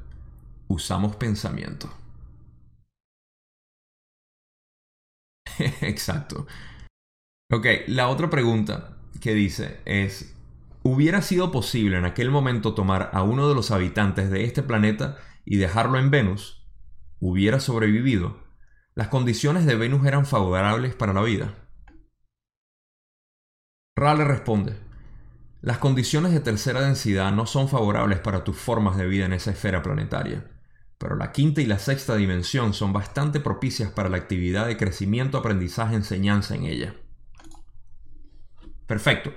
usamos 0.67 1.15
pensamiento. 1.15 1.89
Exacto. 5.81 6.47
Ok, 7.51 7.65
la 7.87 8.09
otra 8.09 8.29
pregunta 8.29 8.97
que 9.21 9.33
dice 9.33 9.81
es, 9.85 10.35
¿hubiera 10.83 11.21
sido 11.21 11.51
posible 11.51 11.97
en 11.97 12.05
aquel 12.05 12.31
momento 12.31 12.73
tomar 12.73 13.09
a 13.13 13.23
uno 13.23 13.49
de 13.49 13.55
los 13.55 13.71
habitantes 13.71 14.29
de 14.29 14.45
este 14.45 14.63
planeta 14.63 15.17
y 15.45 15.57
dejarlo 15.57 15.99
en 15.99 16.11
Venus? 16.11 16.67
¿Hubiera 17.19 17.59
sobrevivido? 17.59 18.39
¿Las 18.95 19.09
condiciones 19.09 19.65
de 19.65 19.75
Venus 19.75 20.05
eran 20.05 20.25
favorables 20.25 20.95
para 20.95 21.13
la 21.13 21.21
vida? 21.21 21.55
Rale 23.97 24.23
responde, 24.23 24.77
las 25.61 25.79
condiciones 25.79 26.31
de 26.31 26.39
tercera 26.39 26.79
densidad 26.81 27.33
no 27.33 27.45
son 27.45 27.67
favorables 27.67 28.19
para 28.19 28.45
tus 28.45 28.55
formas 28.55 28.95
de 28.95 29.07
vida 29.07 29.25
en 29.25 29.33
esa 29.33 29.51
esfera 29.51 29.83
planetaria 29.83 30.58
pero 30.99 31.15
la 31.15 31.31
quinta 31.31 31.61
y 31.61 31.65
la 31.65 31.79
sexta 31.79 32.15
dimensión 32.15 32.73
son 32.73 32.91
bastante 32.91 33.39
propicias 33.39 33.89
para 33.89 34.09
la 34.09 34.17
actividad 34.17 34.67
de 34.67 34.77
crecimiento, 34.77 35.37
aprendizaje, 35.37 35.95
enseñanza 35.95 36.55
en 36.55 36.65
ella. 36.65 36.93
Perfecto. 38.85 39.33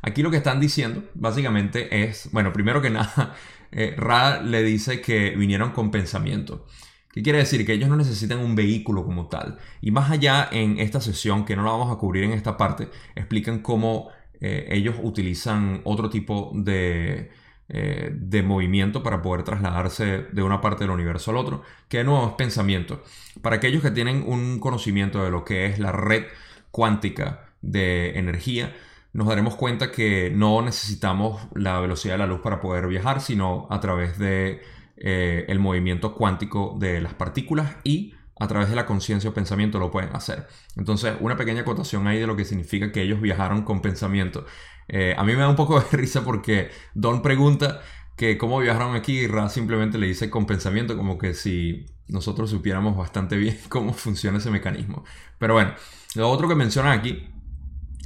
Aquí 0.00 0.22
lo 0.22 0.30
que 0.30 0.38
están 0.38 0.58
diciendo 0.58 1.04
básicamente 1.14 2.02
es, 2.04 2.30
bueno, 2.32 2.52
primero 2.52 2.80
que 2.80 2.88
nada, 2.90 3.34
eh, 3.70 3.94
Ra 3.96 4.40
le 4.40 4.62
dice 4.62 5.02
que 5.02 5.36
vinieron 5.36 5.72
con 5.72 5.90
pensamiento. 5.90 6.66
¿Qué 7.12 7.22
quiere 7.22 7.40
decir? 7.40 7.66
Que 7.66 7.74
ellos 7.74 7.90
no 7.90 7.96
necesitan 7.96 8.38
un 8.38 8.54
vehículo 8.54 9.04
como 9.04 9.28
tal. 9.28 9.58
Y 9.82 9.90
más 9.90 10.10
allá 10.10 10.48
en 10.50 10.78
esta 10.78 11.02
sesión, 11.02 11.44
que 11.44 11.56
no 11.56 11.62
la 11.62 11.72
vamos 11.72 11.94
a 11.94 11.98
cubrir 11.98 12.24
en 12.24 12.32
esta 12.32 12.56
parte, 12.56 12.88
explican 13.14 13.58
cómo 13.58 14.08
eh, 14.40 14.66
ellos 14.70 14.96
utilizan 15.02 15.82
otro 15.84 16.08
tipo 16.08 16.52
de, 16.54 17.30
eh, 17.68 18.10
de 18.12 18.42
movimiento 18.42 19.02
para 19.02 19.22
poder 19.22 19.44
trasladarse 19.44 20.26
de 20.32 20.42
una 20.42 20.60
parte 20.60 20.84
del 20.84 20.90
universo 20.90 21.30
al 21.30 21.38
otro, 21.38 21.62
que 21.88 21.98
de 21.98 22.04
nuevo 22.04 22.26
es 22.26 22.34
pensamiento. 22.34 23.02
Para 23.40 23.56
aquellos 23.56 23.82
que 23.82 23.90
tienen 23.90 24.24
un 24.26 24.58
conocimiento 24.58 25.24
de 25.24 25.30
lo 25.30 25.44
que 25.44 25.66
es 25.66 25.78
la 25.78 25.92
red 25.92 26.24
cuántica 26.70 27.46
de 27.62 28.18
energía, 28.18 28.74
nos 29.12 29.28
daremos 29.28 29.56
cuenta 29.56 29.90
que 29.90 30.30
no 30.34 30.62
necesitamos 30.62 31.42
la 31.54 31.80
velocidad 31.80 32.14
de 32.14 32.18
la 32.18 32.26
luz 32.26 32.40
para 32.40 32.60
poder 32.60 32.86
viajar, 32.86 33.20
sino 33.20 33.66
a 33.70 33.80
través 33.80 34.18
de 34.18 34.62
eh, 34.96 35.44
el 35.48 35.58
movimiento 35.58 36.14
cuántico 36.14 36.76
de 36.78 37.00
las 37.00 37.14
partículas 37.14 37.76
y 37.84 38.14
a 38.38 38.48
través 38.48 38.70
de 38.70 38.76
la 38.76 38.86
conciencia 38.86 39.30
o 39.30 39.34
pensamiento 39.34 39.78
lo 39.78 39.90
pueden 39.90 40.14
hacer. 40.16 40.46
Entonces, 40.76 41.14
una 41.20 41.36
pequeña 41.36 41.60
acotación 41.60 42.06
ahí 42.06 42.18
de 42.18 42.26
lo 42.26 42.36
que 42.36 42.44
significa 42.44 42.90
que 42.90 43.02
ellos 43.02 43.20
viajaron 43.20 43.62
con 43.62 43.80
pensamiento. 43.82 44.46
Eh, 44.88 45.14
a 45.16 45.24
mí 45.24 45.32
me 45.32 45.40
da 45.40 45.48
un 45.48 45.56
poco 45.56 45.80
de 45.80 45.86
risa 45.96 46.24
porque 46.24 46.70
Don 46.94 47.22
pregunta 47.22 47.80
que 48.16 48.36
cómo 48.38 48.58
viajaron 48.58 48.94
aquí 48.94 49.20
y 49.20 49.26
Ra 49.26 49.48
simplemente 49.48 49.98
le 49.98 50.06
dice 50.06 50.30
con 50.30 50.46
pensamiento 50.46 50.96
como 50.96 51.18
que 51.18 51.34
si 51.34 51.86
nosotros 52.08 52.50
supiéramos 52.50 52.96
bastante 52.96 53.36
bien 53.36 53.58
cómo 53.68 53.92
funciona 53.92 54.38
ese 54.38 54.50
mecanismo. 54.50 55.04
Pero 55.38 55.54
bueno, 55.54 55.72
lo 56.14 56.30
otro 56.30 56.48
que 56.48 56.54
mencionan 56.54 56.98
aquí 56.98 57.28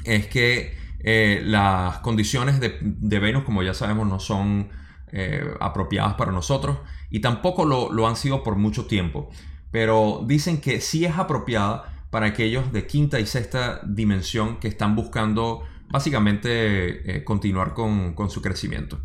es 0.04 0.26
que 0.26 0.76
eh, 1.00 1.42
las 1.45 1.99
condiciones 1.99 2.61
de, 2.61 3.18
Venus, 3.18 3.45
como 3.45 3.62
ya 3.62 3.75
sabemos, 3.75 4.06
no 4.06 4.18
son 4.21 4.68
eh, 5.12 5.45
apropiadas 5.61 6.14
para 6.14 6.33
nosotros 6.33 6.78
y 7.11 7.21
tampoco 7.21 7.64
lo, 7.64 7.92
lo 7.92 8.06
han 8.06 8.16
sido 8.16 8.42
por 8.42 8.56
mucho 8.56 8.87
tiempo. 8.87 9.30
Pero 9.71 10.25
dicen 10.26 10.61
que 10.61 10.80
sí 10.80 11.04
es 11.04 11.16
apropiada 11.18 12.06
para 12.11 12.26
aquellos 12.26 12.73
de 12.73 12.87
quinta 12.87 13.21
y 13.21 13.26
sexta 13.26 13.80
dimensión 13.85 14.59
que 14.59 14.68
están 14.68 14.97
buscando 14.97 15.64
básicamente 15.88 17.16
eh, 17.16 17.25
continuar 17.25 17.75
con, 17.75 18.14
con, 18.14 18.31
su 18.31 18.43
crecimiento. 18.43 19.00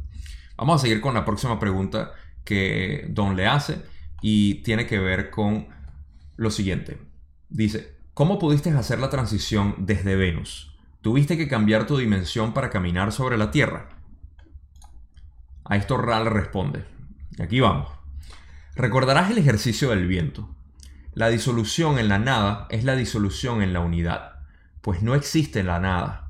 Vamos 0.58 0.82
a 0.82 0.86
seguir 0.86 1.02
con 1.02 1.14
la 1.14 1.26
próxima 1.26 1.60
pregunta 1.60 2.12
que 2.44 3.08
Don 3.10 3.36
le 3.36 3.48
hace 3.48 3.82
y 4.22 4.56
tiene 4.64 4.86
que 4.86 5.00
ver 5.00 5.30
con 5.30 5.68
lo 6.36 6.52
siguiente. 6.52 6.98
Dice, 7.50 7.98
¿cómo 8.14 8.40
pudiste 8.40 8.70
hacer 8.72 9.00
la 9.00 9.10
transición 9.10 9.76
desde 9.80 10.16
Venus? 10.16 10.78
¿Tuviste 11.02 11.38
que 11.38 11.48
cambiar 11.48 11.88
tu 11.88 11.98
dimensión 11.98 12.54
para 12.54 12.70
caminar 12.70 13.12
sobre 13.12 13.38
la 13.38 13.52
Tierra? 13.52 13.90
A 15.66 15.76
esto 15.76 15.98
Ra 15.98 16.24
le 16.24 16.30
responde. 16.30 16.86
Aquí 17.40 17.60
vamos. 17.60 17.90
Recordarás 18.76 19.32
el 19.32 19.38
ejercicio 19.38 19.90
del 19.90 20.08
viento. 20.08 20.50
La 21.14 21.30
disolución 21.30 22.00
en 22.00 22.08
la 22.08 22.20
nada 22.20 22.68
es 22.70 22.84
la 22.84 22.96
disolución 22.96 23.62
en 23.62 23.74
la 23.74 23.82
unidad, 23.82 24.44
pues 24.82 25.02
no 25.02 25.14
existe 25.16 25.64
la 25.64 25.80
nada. 25.80 26.21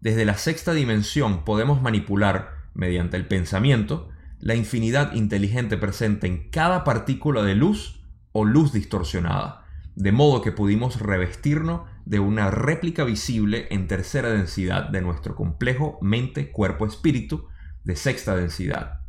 Desde 0.00 0.24
la 0.24 0.38
sexta 0.38 0.72
dimensión 0.72 1.44
podemos 1.44 1.82
manipular, 1.82 2.60
mediante 2.74 3.16
el 3.16 3.26
pensamiento, 3.26 4.08
la 4.38 4.54
infinidad 4.54 5.12
inteligente 5.12 5.76
presente 5.76 6.26
en 6.26 6.48
cada 6.50 6.84
partícula 6.84 7.42
de 7.42 7.54
luz 7.54 8.00
o 8.32 8.46
luz 8.46 8.72
distorsionada, 8.72 9.66
de 9.96 10.12
modo 10.12 10.40
que 10.40 10.52
pudimos 10.52 11.00
revestirnos 11.00 11.82
de 12.06 12.18
una 12.18 12.50
réplica 12.50 13.04
visible 13.04 13.66
en 13.70 13.86
tercera 13.88 14.30
densidad 14.30 14.88
de 14.88 15.02
nuestro 15.02 15.36
complejo 15.36 15.98
mente-cuerpo-espíritu 16.00 17.48
de 17.84 17.96
sexta 17.96 18.34
densidad. 18.34 19.00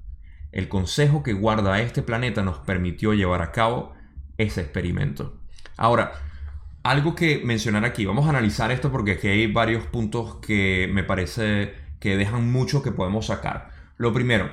El 0.51 0.67
consejo 0.67 1.23
que 1.23 1.31
guarda 1.31 1.79
este 1.79 2.01
planeta 2.01 2.43
nos 2.43 2.57
permitió 2.57 3.13
llevar 3.13 3.41
a 3.41 3.53
cabo 3.53 3.93
ese 4.37 4.59
experimento. 4.59 5.39
Ahora, 5.77 6.11
algo 6.83 7.15
que 7.15 7.41
mencionar 7.43 7.85
aquí, 7.85 8.05
vamos 8.05 8.25
a 8.25 8.29
analizar 8.29 8.71
esto 8.71 8.91
porque 8.91 9.11
aquí 9.11 9.27
hay 9.27 9.51
varios 9.51 9.85
puntos 9.85 10.37
que 10.37 10.89
me 10.91 11.03
parece 11.03 11.73
que 11.99 12.17
dejan 12.17 12.51
mucho 12.51 12.81
que 12.81 12.91
podemos 12.91 13.27
sacar. 13.27 13.69
Lo 13.97 14.13
primero 14.13 14.51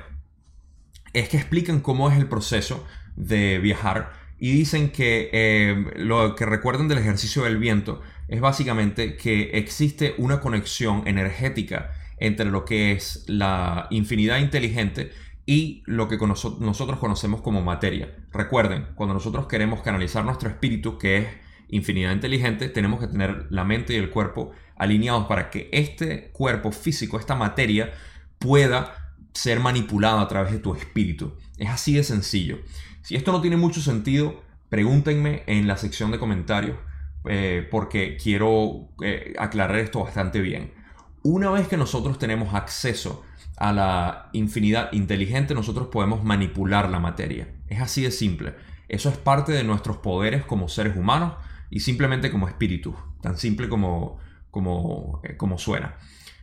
es 1.13 1.29
que 1.29 1.37
explican 1.37 1.79
cómo 1.79 2.09
es 2.11 2.17
el 2.17 2.27
proceso 2.27 2.85
de 3.15 3.57
viajar 3.59 4.11
y 4.37 4.51
dicen 4.53 4.91
que 4.91 5.29
eh, 5.33 5.85
lo 5.95 6.35
que 6.35 6.45
recuerden 6.45 6.87
del 6.87 6.99
ejercicio 6.99 7.43
del 7.43 7.57
viento 7.57 8.01
es 8.27 8.39
básicamente 8.39 9.17
que 9.17 9.51
existe 9.53 10.13
una 10.17 10.39
conexión 10.39 11.03
energética 11.07 11.91
entre 12.17 12.45
lo 12.45 12.63
que 12.63 12.91
es 12.91 13.25
la 13.27 13.87
infinidad 13.89 14.37
inteligente 14.37 15.11
y 15.45 15.81
lo 15.87 16.07
que 16.07 16.17
nosotros 16.17 16.99
conocemos 16.99 17.41
como 17.41 17.63
materia. 17.63 18.15
Recuerden, 18.31 18.89
cuando 18.93 19.15
nosotros 19.15 19.47
queremos 19.47 19.81
canalizar 19.81 20.23
nuestro 20.23 20.47
espíritu, 20.47 20.99
que 20.99 21.17
es 21.17 21.27
infinidad 21.69 22.11
inteligente, 22.11 22.69
tenemos 22.69 22.99
que 22.99 23.07
tener 23.07 23.47
la 23.49 23.63
mente 23.63 23.93
y 23.93 23.97
el 23.97 24.09
cuerpo 24.09 24.51
alineados 24.75 25.27
para 25.27 25.49
que 25.49 25.69
este 25.71 26.31
cuerpo 26.31 26.71
físico, 26.71 27.19
esta 27.19 27.35
materia, 27.35 27.91
pueda 28.39 29.15
ser 29.33 29.59
manipulado 29.59 30.19
a 30.19 30.27
través 30.27 30.51
de 30.51 30.59
tu 30.59 30.73
espíritu. 30.73 31.37
Es 31.57 31.69
así 31.69 31.93
de 31.93 32.03
sencillo. 32.03 32.59
Si 33.01 33.15
esto 33.15 33.31
no 33.31 33.41
tiene 33.41 33.57
mucho 33.57 33.81
sentido, 33.81 34.41
pregúntenme 34.69 35.43
en 35.47 35.67
la 35.67 35.77
sección 35.77 36.11
de 36.11 36.19
comentarios 36.19 36.77
eh, 37.25 37.67
porque 37.69 38.17
quiero 38.17 38.89
eh, 39.01 39.33
aclarar 39.37 39.77
esto 39.77 40.03
bastante 40.03 40.39
bien. 40.39 40.73
Una 41.21 41.51
vez 41.51 41.67
que 41.67 41.77
nosotros 41.77 42.17
tenemos 42.17 42.53
acceso 42.53 43.23
a 43.57 43.73
la 43.73 44.29
infinidad 44.31 44.91
inteligente, 44.93 45.53
nosotros 45.53 45.89
podemos 45.89 46.23
manipular 46.23 46.89
la 46.89 46.99
materia. 46.99 47.49
Es 47.67 47.81
así 47.81 48.01
de 48.03 48.11
simple. 48.11 48.55
Eso 48.87 49.09
es 49.09 49.17
parte 49.17 49.51
de 49.51 49.63
nuestros 49.63 49.97
poderes 49.97 50.45
como 50.45 50.69
seres 50.69 50.95
humanos 50.95 51.33
y 51.69 51.81
simplemente 51.81 52.31
como 52.31 52.47
espíritus. 52.47 52.95
Tan 53.21 53.37
simple 53.37 53.69
como, 53.69 54.19
como, 54.51 55.21
eh, 55.23 55.37
como 55.37 55.57
suena. 55.57 55.95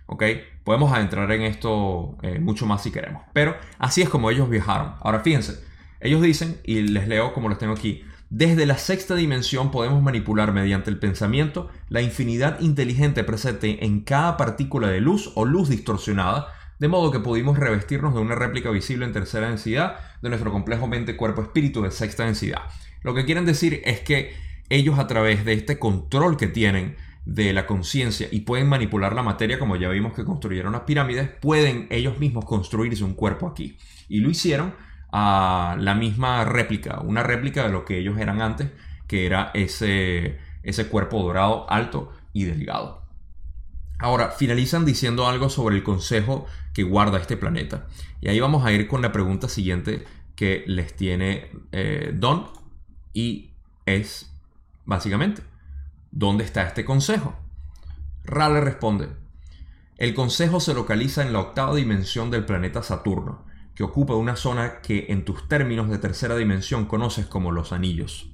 ¿Ok? 0.07 0.23
Podemos 0.65 0.93
adentrar 0.93 1.31
en 1.33 1.43
esto 1.43 2.17
eh, 2.23 2.39
mucho 2.39 2.67
más 2.67 2.83
si 2.83 2.91
queremos. 2.91 3.23
Pero 3.33 3.57
así 3.79 4.03
es 4.03 4.09
como 4.09 4.31
ellos 4.31 4.49
viajaron. 4.49 4.95
Ahora 5.01 5.21
fíjense, 5.21 5.65
ellos 6.01 6.23
dicen, 6.23 6.61
y 6.65 6.83
les 6.83 7.09
leo 7.09 7.33
como 7.33 7.49
les 7.49 7.59
tengo 7.59 7.73
aquí, 7.73 8.05
desde 8.29 8.67
la 8.67 8.77
sexta 8.77 9.15
dimensión 9.15 9.71
podemos 9.71 10.03
manipular 10.03 10.53
mediante 10.53 10.91
el 10.91 10.99
pensamiento 10.99 11.71
la 11.89 12.03
infinidad 12.03 12.59
inteligente 12.61 13.23
presente 13.23 13.85
en 13.85 14.01
cada 14.01 14.37
partícula 14.37 14.89
de 14.89 15.01
luz 15.01 15.31
o 15.37 15.45
luz 15.45 15.69
distorsionada 15.69 16.49
de 16.81 16.89
modo 16.89 17.12
que 17.12 17.21
pudimos 17.21 17.57
revestirnos 17.57 18.15
de 18.15 18.21
una 18.21 18.35
réplica 18.35 18.71
visible 18.71 19.07
en 19.07 19.12
tercera 19.12 19.49
densidad 19.49 19.99
de 20.23 20.29
nuestro 20.29 20.51
complejo 20.51 20.89
mente-cuerpo-espíritu 20.89 21.83
de 21.83 21.91
sexta 21.91 22.25
densidad. 22.25 22.62
Lo 23.03 23.15
que 23.15 23.25
quieren 23.25 23.47
decir 23.47 23.81
es 23.85 24.01
que 24.01 24.35
ellos 24.68 24.98
a 24.98 25.07
través 25.07 25.44
de 25.44 25.52
este 25.52 25.79
control 25.79 26.37
que 26.37 26.48
tienen 26.48 26.96
de 27.24 27.52
la 27.52 27.66
conciencia 27.66 28.29
y 28.31 28.40
pueden 28.40 28.68
manipular 28.68 29.14
la 29.14 29.22
materia, 29.22 29.59
como 29.59 29.76
ya 29.76 29.88
vimos 29.88 30.14
que 30.14 30.24
construyeron 30.24 30.72
las 30.72 30.83
pirámides, 30.83 31.29
pueden 31.40 31.88
ellos 31.90 32.18
mismos 32.18 32.44
construirse 32.44 33.02
un 33.02 33.14
cuerpo 33.14 33.48
aquí. 33.48 33.76
Y 34.09 34.20
lo 34.20 34.31
hicieron 34.31 34.74
a 35.12 35.76
la 35.81 35.94
misma 35.94 36.44
réplica, 36.44 37.00
una 37.00 37.22
réplica 37.22 37.64
de 37.64 37.72
lo 37.72 37.85
que 37.85 37.98
ellos 37.98 38.18
eran 38.18 38.40
antes, 38.40 38.70
que 39.07 39.26
era 39.26 39.50
ese, 39.55 40.38
ese 40.62 40.88
cuerpo 40.88 41.22
dorado, 41.22 41.70
alto 41.70 42.12
y 42.33 42.44
delgado. 42.44 43.07
Ahora, 43.98 44.31
finalizan 44.31 44.85
diciendo 44.85 45.26
algo 45.26 45.48
sobre 45.48 45.76
el 45.76 45.83
consejo 45.83 46.46
que 46.74 46.83
guarda 46.83 47.18
este 47.18 47.37
planeta. 47.37 47.87
Y 48.20 48.29
ahí 48.29 48.38
vamos 48.40 48.64
a 48.64 48.72
ir 48.72 48.88
con 48.88 49.00
la 49.00 49.11
pregunta 49.11 49.48
siguiente 49.48 50.05
que 50.35 50.64
les 50.66 50.94
tiene 50.94 51.50
eh, 51.72 52.12
Don. 52.14 52.48
Y 53.14 53.55
es, 53.87 54.36
básicamente, 54.87 55.42
¿dónde 56.11 56.44
está 56.44 56.62
este 56.62 56.85
consejo? 56.85 57.37
Ra 58.25 58.49
le 58.49 58.61
responde, 58.61 59.09
el 59.99 60.14
consejo 60.14 60.61
se 60.61 60.75
localiza 60.75 61.22
en 61.22 61.33
la 61.33 61.40
octava 61.40 61.75
dimensión 61.75 62.31
del 62.31 62.44
planeta 62.44 62.83
Saturno, 62.83 63.44
que 63.75 63.83
ocupa 63.83 64.14
una 64.14 64.37
zona 64.37 64.81
que 64.81 65.07
en 65.11 65.25
tus 65.25 65.49
términos 65.49 65.90
de 65.90 65.99
tercera 65.99 66.37
dimensión 66.37 66.87
conoces 66.87 67.27
como 67.27 67.53
los 67.53 67.72
anillos. 67.72 68.31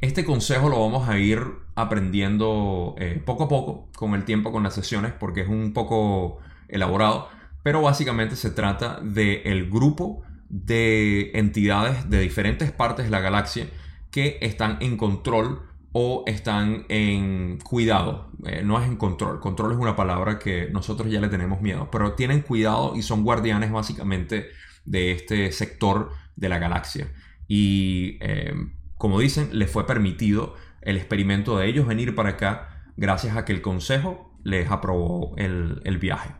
Este 0.00 0.24
consejo 0.24 0.68
lo 0.68 0.80
vamos 0.80 1.08
a 1.08 1.18
ir 1.18 1.40
aprendiendo 1.74 2.94
eh, 2.98 3.22
poco 3.24 3.44
a 3.44 3.48
poco 3.48 3.88
con 3.96 4.14
el 4.14 4.24
tiempo, 4.24 4.52
con 4.52 4.62
las 4.62 4.74
sesiones, 4.74 5.12
porque 5.12 5.42
es 5.42 5.48
un 5.48 5.72
poco 5.72 6.38
elaborado, 6.68 7.28
pero 7.62 7.80
básicamente 7.80 8.36
se 8.36 8.50
trata 8.50 9.00
del 9.00 9.40
el 9.44 9.70
grupo 9.70 10.22
de 10.48 11.30
entidades 11.34 12.10
de 12.10 12.20
diferentes 12.20 12.70
partes 12.70 13.06
de 13.06 13.10
la 13.10 13.20
galaxia 13.20 13.66
que 14.14 14.38
están 14.42 14.78
en 14.78 14.96
control 14.96 15.62
o 15.90 16.22
están 16.28 16.86
en 16.88 17.58
cuidado. 17.58 18.30
Eh, 18.46 18.62
no 18.64 18.80
es 18.80 18.86
en 18.86 18.94
control. 18.94 19.40
Control 19.40 19.72
es 19.72 19.78
una 19.78 19.96
palabra 19.96 20.38
que 20.38 20.68
nosotros 20.70 21.10
ya 21.10 21.20
le 21.20 21.26
tenemos 21.26 21.60
miedo, 21.60 21.88
pero 21.90 22.12
tienen 22.12 22.42
cuidado 22.42 22.94
y 22.94 23.02
son 23.02 23.24
guardianes 23.24 23.72
básicamente 23.72 24.50
de 24.84 25.10
este 25.10 25.50
sector 25.50 26.12
de 26.36 26.48
la 26.48 26.60
galaxia. 26.60 27.12
Y 27.48 28.18
eh, 28.20 28.54
como 28.98 29.18
dicen, 29.18 29.48
les 29.58 29.68
fue 29.68 29.84
permitido 29.84 30.54
el 30.80 30.96
experimento 30.96 31.58
de 31.58 31.66
ellos 31.66 31.84
venir 31.84 32.14
para 32.14 32.30
acá 32.30 32.84
gracias 32.96 33.36
a 33.36 33.44
que 33.44 33.52
el 33.52 33.62
consejo 33.62 34.32
les 34.44 34.70
aprobó 34.70 35.34
el, 35.38 35.98
viaje. 35.98 36.36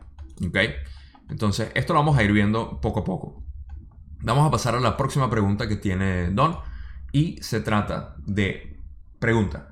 Entonces, 1.29 1.71
esto 1.75 1.91
lo 1.91 1.99
vamos 1.99 2.17
a 2.17 2.23
ir 2.23 2.31
viendo 2.31 2.79
poco 2.79 3.01
a 3.01 3.03
poco. 3.03 3.43
Vamos 4.21 4.47
a 4.47 4.51
pasar 4.51 4.75
a 4.75 4.79
la 4.79 4.95
próxima 4.95 5.29
pregunta 5.29 5.67
que 5.67 5.75
tiene 5.75 6.29
Don 6.29 6.55
y 7.15 7.41
se 7.41 7.61
trata 7.61 8.17
de 8.25 8.77
pregunta. 9.19 9.69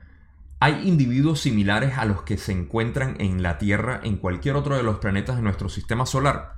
¿Hay 0.61 0.87
individuos 0.87 1.41
similares 1.41 1.97
a 1.97 2.05
los 2.05 2.21
que 2.21 2.37
se 2.37 2.53
encuentran 2.53 3.17
en 3.19 3.43
la 3.43 3.57
Tierra 3.57 3.99
en 4.01 4.15
cualquier 4.15 4.55
otro 4.55 4.77
de 4.77 4.83
los 4.83 4.99
planetas 4.99 5.35
de 5.35 5.41
nuestro 5.41 5.67
sistema 5.67 6.05
solar? 6.05 6.55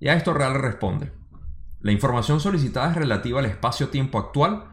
Y 0.00 0.08
a 0.08 0.14
esto 0.14 0.32
Real 0.32 0.54
responde. 0.54 1.12
La 1.80 1.92
información 1.92 2.40
solicitada 2.40 2.88
es 2.88 2.96
relativa 2.96 3.40
al 3.40 3.44
espacio-tiempo 3.44 4.18
actual 4.18 4.64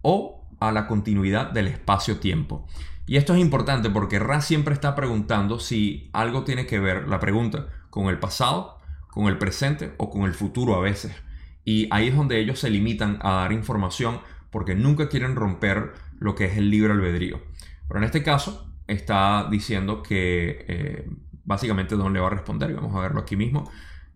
o 0.00 0.48
a 0.60 0.70
la 0.70 0.86
continuidad 0.86 1.50
del 1.50 1.66
espacio-tiempo. 1.66 2.68
Y 3.04 3.16
esto 3.16 3.34
es 3.34 3.40
importante 3.40 3.90
porque 3.90 4.20
Ra 4.20 4.40
siempre 4.42 4.74
está 4.74 4.94
preguntando 4.94 5.58
si 5.58 6.08
algo 6.12 6.44
tiene 6.44 6.66
que 6.66 6.78
ver, 6.78 7.08
la 7.08 7.18
pregunta, 7.18 7.66
con 7.90 8.06
el 8.06 8.20
pasado, 8.20 8.78
con 9.08 9.26
el 9.26 9.38
presente 9.38 9.92
o 9.98 10.08
con 10.08 10.22
el 10.22 10.34
futuro 10.34 10.76
a 10.76 10.80
veces. 10.80 11.16
Y 11.64 11.88
ahí 11.90 12.08
es 12.08 12.16
donde 12.16 12.38
ellos 12.38 12.60
se 12.60 12.70
limitan 12.70 13.18
a 13.22 13.32
dar 13.32 13.52
información 13.52 14.20
porque 14.52 14.76
nunca 14.76 15.08
quieren 15.08 15.34
romper 15.34 15.94
lo 16.20 16.36
que 16.36 16.44
es 16.44 16.56
el 16.56 16.70
libre 16.70 16.92
albedrío. 16.92 17.42
Pero 17.88 17.98
en 17.98 18.04
este 18.04 18.22
caso 18.22 18.72
está 18.86 19.48
diciendo 19.50 20.02
que 20.02 20.64
eh, 20.68 21.10
básicamente 21.44 21.96
Don 21.96 22.12
le 22.12 22.20
va 22.20 22.28
a 22.28 22.30
responder, 22.30 22.70
y 22.70 22.74
vamos 22.74 22.94
a 22.94 23.00
verlo 23.00 23.20
aquí 23.20 23.34
mismo, 23.34 23.68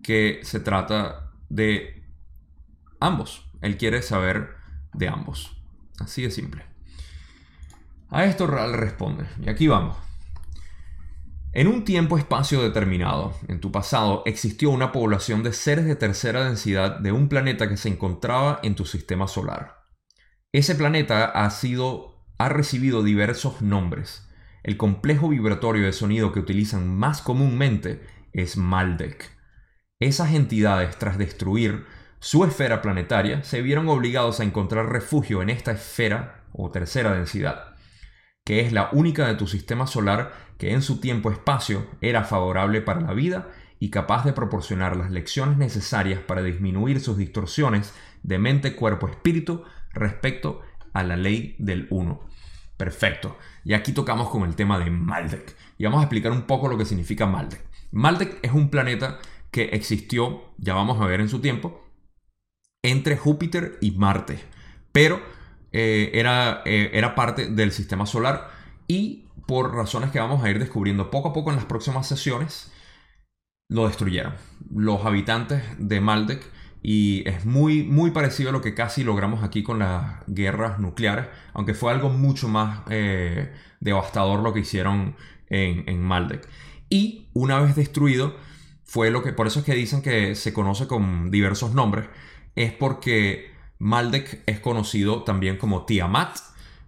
que 0.03 0.40
se 0.42 0.61
trata 0.61 1.33
de 1.49 2.05
ambos. 3.01 3.51
Él 3.62 3.77
quiere 3.77 4.03
saber 4.03 4.51
de 4.92 5.09
ambos. 5.09 5.61
Así 5.99 6.22
de 6.22 6.31
simple. 6.31 6.64
A 8.11 8.25
esto 8.25 8.46
Ral 8.46 8.75
responde, 8.75 9.25
y 9.42 9.49
aquí 9.49 9.66
vamos. 9.66 9.96
En 11.53 11.68
un 11.68 11.85
tiempo-espacio 11.85 12.62
determinado, 12.62 13.35
en 13.49 13.61
tu 13.61 13.72
pasado, 13.72 14.22
existió 14.27 14.68
una 14.68 14.92
población 14.92 15.42
de 15.42 15.55
seres 15.55 15.87
de 15.87 15.96
tercera 15.96 16.44
densidad 16.44 17.01
de 17.01 17.12
un 17.12 17.31
planeta 17.31 17.66
que 17.66 17.79
se 17.79 17.88
encontraba 17.88 18.61
en 18.62 18.75
tu 18.75 18.85
sistema 18.85 19.27
solar. 19.27 19.86
Ese 20.57 20.75
planeta 20.75 21.27
ha 21.27 21.51
sido 21.51 22.14
ha 22.38 22.49
recibido 22.49 23.03
diversos 23.03 23.61
nombres. 23.61 24.27
El 24.62 24.79
complejo 24.79 25.29
vibratorio 25.29 25.85
de 25.85 25.92
sonido 25.92 26.33
que 26.33 26.40
utilizan 26.40 26.97
más 26.97 27.21
comúnmente 27.21 28.01
es 28.33 28.57
Maldek. 28.57 29.37
Esas 30.01 30.33
entidades, 30.33 30.97
tras 30.97 31.19
destruir 31.19 31.85
su 32.21 32.42
esfera 32.42 32.81
planetaria, 32.81 33.45
se 33.45 33.61
vieron 33.61 33.87
obligados 33.90 34.40
a 34.40 34.45
encontrar 34.45 34.88
refugio 34.88 35.42
en 35.42 35.51
esta 35.51 35.73
esfera 35.73 36.47
o 36.55 36.71
tercera 36.71 37.12
densidad, 37.12 37.75
que 38.42 38.61
es 38.61 38.73
la 38.73 38.88
única 38.92 39.29
de 39.29 39.35
tu 39.35 39.47
sistema 39.47 39.87
solar 39.87 40.33
que 40.57 40.73
en 40.73 40.81
su 40.81 41.01
tiempo-espacio 41.01 41.87
era 42.01 42.25
favorable 42.25 42.81
para 42.81 43.03
la 43.03 43.12
vida 43.12 43.51
y 43.79 43.90
capaz 43.90 44.25
de 44.25 44.33
proporcionar 44.33 44.97
las 44.97 45.11
lecciones 45.11 45.59
necesarias 45.59 46.21
para 46.21 46.42
disminuir 46.42 47.03
sus 47.03 47.19
distorsiones 47.19 47.92
de 48.23 48.38
mente, 48.38 48.75
cuerpo, 48.75 49.07
espíritu 49.07 49.62
respecto 49.96 50.62
a 50.92 51.02
la 51.02 51.16
ley 51.16 51.56
del 51.59 51.87
uno. 51.90 52.20
Perfecto. 52.76 53.38
Y 53.64 53.74
aquí 53.74 53.92
tocamos 53.92 54.28
con 54.28 54.44
el 54.44 54.54
tema 54.54 54.78
de 54.78 54.90
Maldek. 54.90 55.56
Y 55.78 55.85
vamos 55.85 56.00
a 56.00 56.04
explicar 56.04 56.32
un 56.32 56.42
poco 56.42 56.68
lo 56.68 56.78
que 56.78 56.85
significa 56.85 57.26
Maldek. 57.26 57.64
Maldek 57.90 58.38
es 58.42 58.52
un 58.52 58.70
planeta 58.70 59.18
que 59.50 59.64
existió, 59.72 60.52
ya 60.59 60.74
vamos 60.74 61.00
a 61.00 61.06
ver 61.06 61.20
en 61.20 61.28
su 61.28 61.40
tiempo, 61.40 61.82
entre 62.82 63.16
Júpiter 63.16 63.78
y 63.80 63.92
Marte. 63.92 64.38
Pero 64.92 65.20
eh, 65.72 66.11
era, 66.14 66.62
eh, 66.64 66.90
era 66.92 67.14
parte 67.14 67.46
del 67.46 67.72
sistema 67.72 68.06
solar 68.06 68.50
y 68.87 69.26
por 69.46 69.74
razones 69.74 70.11
que 70.11 70.18
vamos 70.18 70.42
a 70.42 70.50
ir 70.50 70.59
descubriendo 70.59 71.11
poco 71.11 71.30
a 71.30 71.32
poco 71.32 71.50
en 71.50 71.56
las 71.56 71.64
próximas 71.64 72.06
sesiones, 72.06 72.72
lo 73.68 73.87
destruyeron. 73.87 74.35
Los 74.74 75.04
habitantes 75.04 75.62
de 75.78 76.00
Maldek 76.00 76.44
y 76.88 77.29
es 77.29 77.44
muy, 77.44 77.83
muy 77.83 78.12
parecido 78.12 78.51
a 78.51 78.53
lo 78.53 78.61
que 78.61 78.72
casi 78.72 79.03
logramos 79.03 79.42
aquí 79.42 79.64
con 79.64 79.81
las 79.81 80.22
guerras 80.29 80.79
nucleares, 80.79 81.27
aunque 81.53 81.75
fue 81.75 81.90
algo 81.90 82.11
mucho 82.11 82.46
más 82.46 82.83
eh, 82.90 83.53
devastador 83.81 84.38
lo 84.38 84.53
que 84.53 84.61
hicieron 84.61 85.16
en, 85.49 85.83
en 85.88 86.01
Maldek. 86.01 86.49
Y 86.88 87.29
una 87.33 87.59
vez 87.59 87.75
destruido, 87.75 88.37
fue 88.85 89.11
lo 89.11 89.25
que, 89.25 89.33
por 89.33 89.49
eso 89.49 89.59
es 89.59 89.64
que 89.64 89.75
dicen 89.75 90.01
que 90.01 90.37
se 90.37 90.53
conoce 90.53 90.87
con 90.87 91.33
diversos 91.33 91.75
nombres, 91.75 92.07
es 92.55 92.72
porque 92.72 93.51
Maldek 93.81 94.44
es 94.46 94.61
conocido 94.61 95.25
también 95.25 95.57
como 95.57 95.87
Tiamat, 95.87 96.38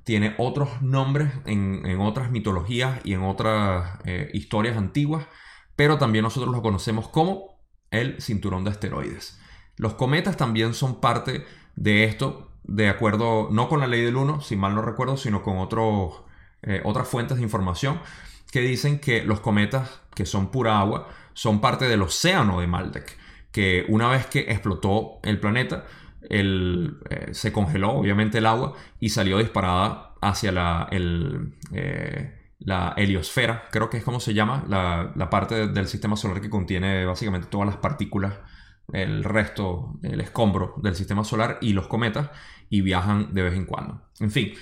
tiene 0.05 0.37
otros 0.39 0.81
nombres 0.81 1.33
en, 1.45 2.01
otras 2.01 2.31
mitologías 2.31 3.01
y 3.03 3.15
en 3.15 3.23
otras 3.23 3.99
eh, 4.05 4.31
historias 4.33 4.77
antiguas, 4.77 5.27
pero 5.75 5.99
también 5.99 6.23
nosotros 6.23 6.55
lo 6.55 6.63
conocemos 6.63 7.09
como 7.09 7.59
el 7.91 8.23
cinturón 8.23 8.63
de 8.63 8.71
asteroides. 8.71 9.41
Los 9.79 9.95
cometas 9.95 10.37
también 10.37 10.75
son 10.75 11.01
parte 11.01 11.47
de 11.77 12.05
esto, 12.05 12.51
de 12.64 12.88
acuerdo, 12.88 13.49
no 13.51 13.69
con 13.69 13.81
la 13.81 13.87
ley 13.87 14.03
del 14.03 14.17
1, 14.17 14.41
si 14.43 14.57
mal 14.57 14.75
no 14.75 14.83
recuerdo, 14.83 15.17
sino 15.17 15.43
con 15.43 15.57
eh, 16.62 16.83
otras 16.85 17.09
fuentes 17.09 17.38
de 17.38 17.45
información 17.45 18.01
que 18.51 18.61
dicen 18.61 18.99
que 18.99 19.25
los 19.25 19.41
cometas, 19.41 20.01
que 20.14 20.27
son 20.27 20.51
pura 20.51 20.81
agua, 20.81 21.09
son 21.33 21.61
parte 21.61 21.87
del 21.87 22.03
océano 22.03 22.61
de 22.61 22.67
Maldek, 22.67 23.17
que 23.53 23.87
una 23.88 24.09
vez 24.09 24.27
que 24.27 24.41
explotó 24.41 25.21
el 25.23 25.38
planeta, 25.38 25.85
el, 26.29 26.99
eh, 27.09 27.29
se 27.33 27.53
congeló 27.53 27.93
obviamente 27.93 28.38
el 28.38 28.47
agua 28.47 28.75
y 28.99 29.11
salió 29.11 29.38
disparada 29.38 30.14
hacia 30.21 30.51
la, 30.51 30.88
el, 30.91 31.55
eh, 31.73 32.53
la 32.59 32.95
heliosfera, 32.97 33.69
creo 33.71 33.88
que 33.88 33.99
es 33.99 34.05
como 34.05 34.19
se 34.19 34.35
llama, 34.35 34.64
la, 34.69 35.12
la 35.14 35.31
parte 35.31 35.69
del 35.69 35.87
sistema 35.87 36.17
solar 36.17 36.41
que 36.41 36.51
contiene 36.51 37.05
básicamente 37.07 37.47
todas 37.49 37.67
las 37.69 37.77
partículas 37.77 38.35
el 38.92 39.24
resto, 39.24 39.98
el 40.03 40.20
escombro 40.20 40.74
del 40.83 40.94
sistema 40.94 41.24
solar 41.24 41.59
y 41.61 41.72
los 41.72 41.88
cometas 41.88 42.31
y 42.70 42.81
viajan 42.81 43.35
de 43.35 43.42
vez 43.42 43.55
en 43.55 43.66
cuando. 43.66 44.03
En 44.20 44.31
fin, 44.31 44.53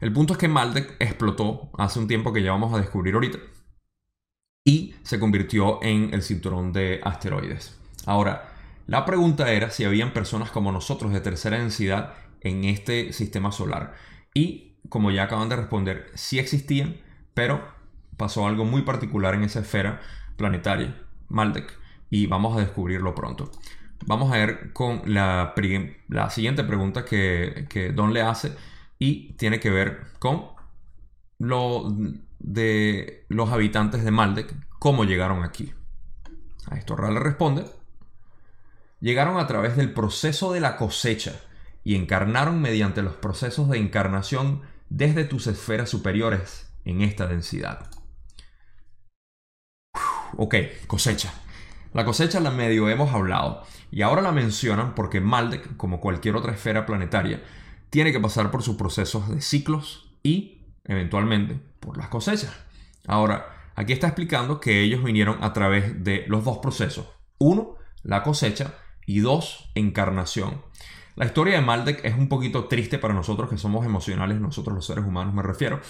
el 0.00 0.12
punto 0.12 0.34
es 0.34 0.38
que 0.38 0.48
Maldek 0.48 0.96
explotó 0.98 1.70
hace 1.78 1.98
un 1.98 2.08
tiempo 2.08 2.32
que 2.32 2.42
ya 2.42 2.52
vamos 2.52 2.74
a 2.74 2.78
descubrir 2.78 3.14
ahorita 3.14 3.38
y 4.64 4.94
se 5.02 5.20
convirtió 5.20 5.82
en 5.82 6.12
el 6.12 6.22
cinturón 6.22 6.72
de 6.72 7.00
asteroides. 7.04 7.78
Ahora, 8.04 8.52
la 8.86 9.04
pregunta 9.04 9.52
era 9.52 9.70
si 9.70 9.84
habían 9.84 10.12
personas 10.12 10.50
como 10.50 10.72
nosotros 10.72 11.12
de 11.12 11.20
tercera 11.20 11.58
densidad 11.58 12.14
en 12.40 12.64
este 12.64 13.12
sistema 13.12 13.52
solar. 13.52 13.94
Y 14.34 14.76
como 14.88 15.10
ya 15.10 15.24
acaban 15.24 15.48
de 15.48 15.56
responder, 15.56 16.10
sí 16.14 16.38
existían, 16.38 16.96
pero 17.34 17.64
pasó 18.16 18.46
algo 18.46 18.64
muy 18.64 18.82
particular 18.82 19.34
en 19.34 19.44
esa 19.44 19.60
esfera 19.60 20.00
planetaria, 20.36 21.00
Maldek, 21.28 21.72
y 22.10 22.26
vamos 22.26 22.56
a 22.56 22.60
descubrirlo 22.60 23.14
pronto. 23.14 23.50
Vamos 24.04 24.32
a 24.32 24.36
ver 24.36 24.72
con 24.72 25.02
la, 25.06 25.54
la 26.08 26.30
siguiente 26.30 26.64
pregunta 26.64 27.04
que, 27.04 27.66
que, 27.68 27.92
Don 27.92 28.12
le 28.12 28.22
hace 28.22 28.52
y 28.98 29.32
tiene 29.34 29.58
que 29.58 29.70
ver 29.70 30.06
con 30.18 30.48
lo 31.38 31.94
de 32.38 33.24
los 33.28 33.50
habitantes 33.50 34.04
de 34.04 34.10
Maldek, 34.10 34.54
cómo 34.78 35.04
llegaron 35.04 35.42
aquí. 35.42 35.72
A 36.70 36.76
esto 36.76 36.96
Ral 36.96 37.14
le 37.14 37.20
responde, 37.20 37.64
llegaron 39.00 39.38
a 39.38 39.46
través 39.46 39.76
del 39.76 39.92
proceso 39.92 40.52
de 40.52 40.60
la 40.60 40.76
cosecha 40.76 41.40
y 41.84 41.94
encarnaron 41.94 42.60
mediante 42.60 43.02
los 43.02 43.14
procesos 43.14 43.68
de 43.70 43.78
encarnación 43.78 44.62
desde 44.88 45.24
tus 45.24 45.46
esferas 45.46 45.88
superiores 45.88 46.72
en 46.84 47.00
esta 47.00 47.26
densidad. 47.26 47.90
ok, 50.36 50.54
cosecha. 50.86 51.32
La 51.92 52.04
cosecha 52.04 52.40
la 52.40 52.50
medio 52.50 52.88
hemos 52.88 53.12
hablado 53.12 53.62
y 53.90 54.02
ahora 54.02 54.22
la 54.22 54.32
mencionan 54.32 54.94
porque 54.94 55.20
Maldek, 55.20 55.76
como 55.76 56.00
cualquier 56.00 56.36
otra 56.36 56.52
esfera 56.52 56.86
planetaria, 56.86 57.42
tiene 57.90 58.12
que 58.12 58.20
pasar 58.20 58.50
por 58.50 58.62
sus 58.62 58.76
procesos 58.76 59.28
de 59.28 59.40
ciclos 59.40 60.10
y, 60.22 60.62
eventualmente, 60.84 61.58
por 61.80 61.96
las 61.96 62.08
cosechas. 62.08 62.54
Ahora, 63.06 63.70
aquí 63.74 63.92
está 63.92 64.08
explicando 64.08 64.60
que 64.60 64.82
ellos 64.82 65.02
vinieron 65.02 65.42
a 65.42 65.52
través 65.52 66.02
de 66.04 66.24
los 66.28 66.44
dos 66.44 66.58
procesos. 66.58 67.06
Uno, 67.38 67.76
la 68.02 68.22
cosecha 68.22 68.74
y 69.06 69.20
dos, 69.20 69.70
encarnación. 69.74 70.62
La 71.14 71.24
historia 71.24 71.54
de 71.54 71.62
Maldek 71.62 72.04
es 72.04 72.14
un 72.14 72.28
poquito 72.28 72.66
triste 72.66 72.98
para 72.98 73.14
nosotros 73.14 73.48
que 73.48 73.56
somos 73.56 73.86
emocionales, 73.86 74.38
nosotros 74.40 74.74
los 74.74 74.86
seres 74.86 75.04
humanos 75.06 75.32
me 75.32 75.42
refiero, 75.42 75.80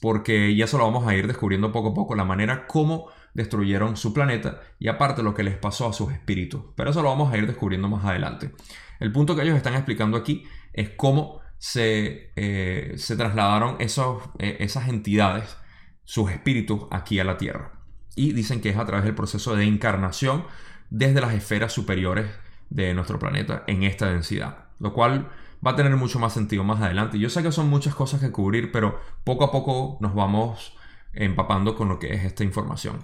porque 0.00 0.54
ya 0.54 0.66
eso 0.66 0.76
lo 0.76 0.84
vamos 0.84 1.06
a 1.06 1.14
ir 1.14 1.26
descubriendo 1.26 1.72
poco 1.72 1.90
a 1.90 1.94
poco, 1.94 2.14
la 2.14 2.24
manera 2.24 2.66
como 2.66 3.08
destruyeron 3.34 3.96
su 3.96 4.12
planeta 4.12 4.60
y 4.78 4.88
aparte 4.88 5.22
lo 5.22 5.34
que 5.34 5.42
les 5.42 5.56
pasó 5.56 5.88
a 5.88 5.92
sus 5.92 6.12
espíritus. 6.12 6.62
Pero 6.76 6.90
eso 6.90 7.02
lo 7.02 7.08
vamos 7.08 7.32
a 7.32 7.38
ir 7.38 7.46
descubriendo 7.46 7.88
más 7.88 8.04
adelante. 8.04 8.52
El 9.00 9.12
punto 9.12 9.36
que 9.36 9.42
ellos 9.42 9.56
están 9.56 9.74
explicando 9.74 10.16
aquí 10.16 10.44
es 10.72 10.90
cómo 10.90 11.40
se, 11.58 12.32
eh, 12.36 12.94
se 12.96 13.16
trasladaron 13.16 13.76
eh, 13.78 14.56
esas 14.60 14.88
entidades, 14.88 15.56
sus 16.04 16.30
espíritus, 16.30 16.86
aquí 16.90 17.20
a 17.20 17.24
la 17.24 17.36
Tierra. 17.36 17.72
Y 18.16 18.32
dicen 18.32 18.60
que 18.60 18.70
es 18.70 18.76
a 18.76 18.86
través 18.86 19.04
del 19.04 19.14
proceso 19.14 19.54
de 19.54 19.64
encarnación 19.64 20.44
desde 20.90 21.20
las 21.20 21.34
esferas 21.34 21.72
superiores 21.72 22.30
de 22.70 22.94
nuestro 22.94 23.18
planeta 23.18 23.64
en 23.66 23.82
esta 23.82 24.10
densidad. 24.10 24.66
Lo 24.78 24.92
cual 24.92 25.30
va 25.64 25.72
a 25.72 25.76
tener 25.76 25.94
mucho 25.96 26.18
más 26.18 26.32
sentido 26.32 26.64
más 26.64 26.80
adelante. 26.80 27.18
Yo 27.18 27.30
sé 27.30 27.42
que 27.42 27.52
son 27.52 27.68
muchas 27.68 27.94
cosas 27.94 28.20
que 28.20 28.30
cubrir, 28.30 28.72
pero 28.72 29.00
poco 29.24 29.44
a 29.44 29.52
poco 29.52 29.98
nos 30.00 30.14
vamos 30.14 30.76
empapando 31.12 31.74
con 31.74 31.88
lo 31.88 31.98
que 31.98 32.14
es 32.14 32.24
esta 32.24 32.44
información. 32.44 32.98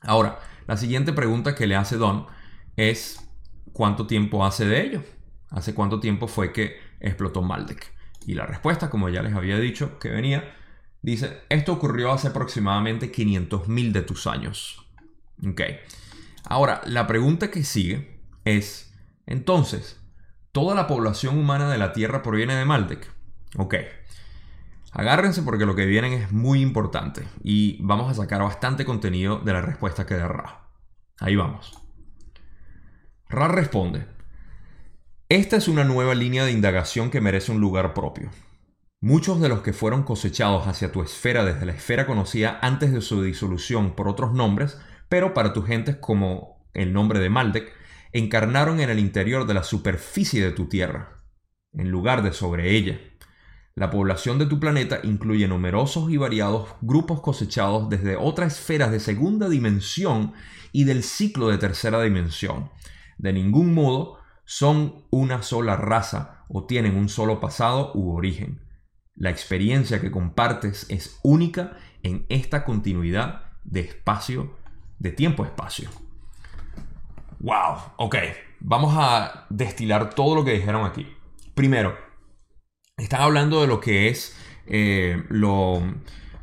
Ahora, 0.00 0.38
la 0.66 0.76
siguiente 0.76 1.12
pregunta 1.12 1.54
que 1.54 1.66
le 1.66 1.76
hace 1.76 1.96
Don 1.96 2.26
es 2.76 3.28
¿cuánto 3.72 4.06
tiempo 4.06 4.44
hace 4.44 4.66
de 4.66 4.84
ello? 4.84 5.02
¿Hace 5.50 5.74
cuánto 5.74 6.00
tiempo 6.00 6.28
fue 6.28 6.52
que 6.52 6.78
explotó 7.00 7.42
Maldek? 7.42 7.92
Y 8.26 8.34
la 8.34 8.46
respuesta, 8.46 8.90
como 8.90 9.08
ya 9.08 9.22
les 9.22 9.34
había 9.34 9.58
dicho 9.58 9.98
que 9.98 10.10
venía, 10.10 10.54
dice, 11.02 11.42
esto 11.48 11.72
ocurrió 11.72 12.12
hace 12.12 12.28
aproximadamente 12.28 13.10
500.000 13.10 13.92
de 13.92 14.02
tus 14.02 14.26
años. 14.26 14.86
Ok. 15.46 15.62
Ahora, 16.44 16.82
la 16.86 17.06
pregunta 17.06 17.50
que 17.50 17.64
sigue 17.64 18.20
es, 18.44 18.94
entonces, 19.26 20.00
¿toda 20.52 20.74
la 20.74 20.86
población 20.86 21.38
humana 21.38 21.70
de 21.70 21.78
la 21.78 21.92
Tierra 21.92 22.22
proviene 22.22 22.54
de 22.54 22.64
Maldek? 22.64 23.10
Ok. 23.56 23.74
Agárrense 24.92 25.42
porque 25.42 25.66
lo 25.66 25.74
que 25.74 25.86
vienen 25.86 26.12
es 26.12 26.32
muy 26.32 26.60
importante 26.60 27.26
y 27.42 27.78
vamos 27.82 28.10
a 28.10 28.14
sacar 28.14 28.42
bastante 28.42 28.84
contenido 28.84 29.38
de 29.38 29.52
la 29.52 29.60
respuesta 29.60 30.06
que 30.06 30.14
da 30.14 30.28
Ra. 30.28 30.68
Ahí 31.20 31.36
vamos. 31.36 31.78
Ra 33.28 33.48
responde, 33.48 34.06
esta 35.28 35.56
es 35.56 35.68
una 35.68 35.84
nueva 35.84 36.14
línea 36.14 36.44
de 36.44 36.52
indagación 36.52 37.10
que 37.10 37.20
merece 37.20 37.52
un 37.52 37.60
lugar 37.60 37.92
propio. 37.92 38.30
Muchos 39.00 39.40
de 39.40 39.50
los 39.50 39.60
que 39.60 39.74
fueron 39.74 40.02
cosechados 40.02 40.66
hacia 40.66 40.90
tu 40.90 41.02
esfera 41.02 41.44
desde 41.44 41.66
la 41.66 41.72
esfera 41.72 42.06
conocida 42.06 42.58
antes 42.62 42.92
de 42.92 43.02
su 43.02 43.22
disolución 43.22 43.94
por 43.94 44.08
otros 44.08 44.32
nombres, 44.32 44.80
pero 45.10 45.34
para 45.34 45.52
tus 45.52 45.66
gentes 45.66 45.96
como 45.96 46.66
el 46.72 46.94
nombre 46.94 47.18
de 47.18 47.28
Maldek, 47.28 47.72
encarnaron 48.12 48.80
en 48.80 48.88
el 48.88 48.98
interior 48.98 49.46
de 49.46 49.54
la 49.54 49.64
superficie 49.64 50.42
de 50.42 50.52
tu 50.52 50.68
Tierra, 50.68 51.18
en 51.74 51.90
lugar 51.90 52.22
de 52.22 52.32
sobre 52.32 52.74
ella. 52.74 52.98
La 53.78 53.90
población 53.90 54.40
de 54.40 54.46
tu 54.46 54.58
planeta 54.58 54.98
incluye 55.04 55.46
numerosos 55.46 56.10
y 56.10 56.16
variados 56.16 56.68
grupos 56.80 57.20
cosechados 57.20 57.88
desde 57.88 58.16
otras 58.16 58.58
esferas 58.58 58.90
de 58.90 58.98
segunda 58.98 59.48
dimensión 59.48 60.32
y 60.72 60.82
del 60.82 61.04
ciclo 61.04 61.46
de 61.46 61.58
tercera 61.58 62.02
dimensión. 62.02 62.72
De 63.18 63.32
ningún 63.32 63.74
modo 63.74 64.18
son 64.44 65.04
una 65.10 65.42
sola 65.42 65.76
raza 65.76 66.44
o 66.48 66.64
tienen 66.64 66.96
un 66.96 67.08
solo 67.08 67.38
pasado 67.38 67.92
u 67.94 68.16
origen. 68.16 68.60
La 69.14 69.30
experiencia 69.30 70.00
que 70.00 70.10
compartes 70.10 70.86
es 70.88 71.20
única 71.22 71.76
en 72.02 72.26
esta 72.30 72.64
continuidad 72.64 73.42
de 73.62 73.78
espacio, 73.78 74.56
de 74.98 75.12
tiempo-espacio. 75.12 75.88
Wow, 77.38 77.76
ok. 77.96 78.16
Vamos 78.58 78.92
a 78.98 79.46
destilar 79.50 80.14
todo 80.14 80.34
lo 80.34 80.44
que 80.44 80.54
dijeron 80.54 80.84
aquí. 80.84 81.06
Primero, 81.54 82.07
están 82.98 83.22
hablando 83.22 83.60
de 83.60 83.66
lo 83.66 83.80
que 83.80 84.08
es 84.08 84.36
eh, 84.66 85.22
lo. 85.28 85.82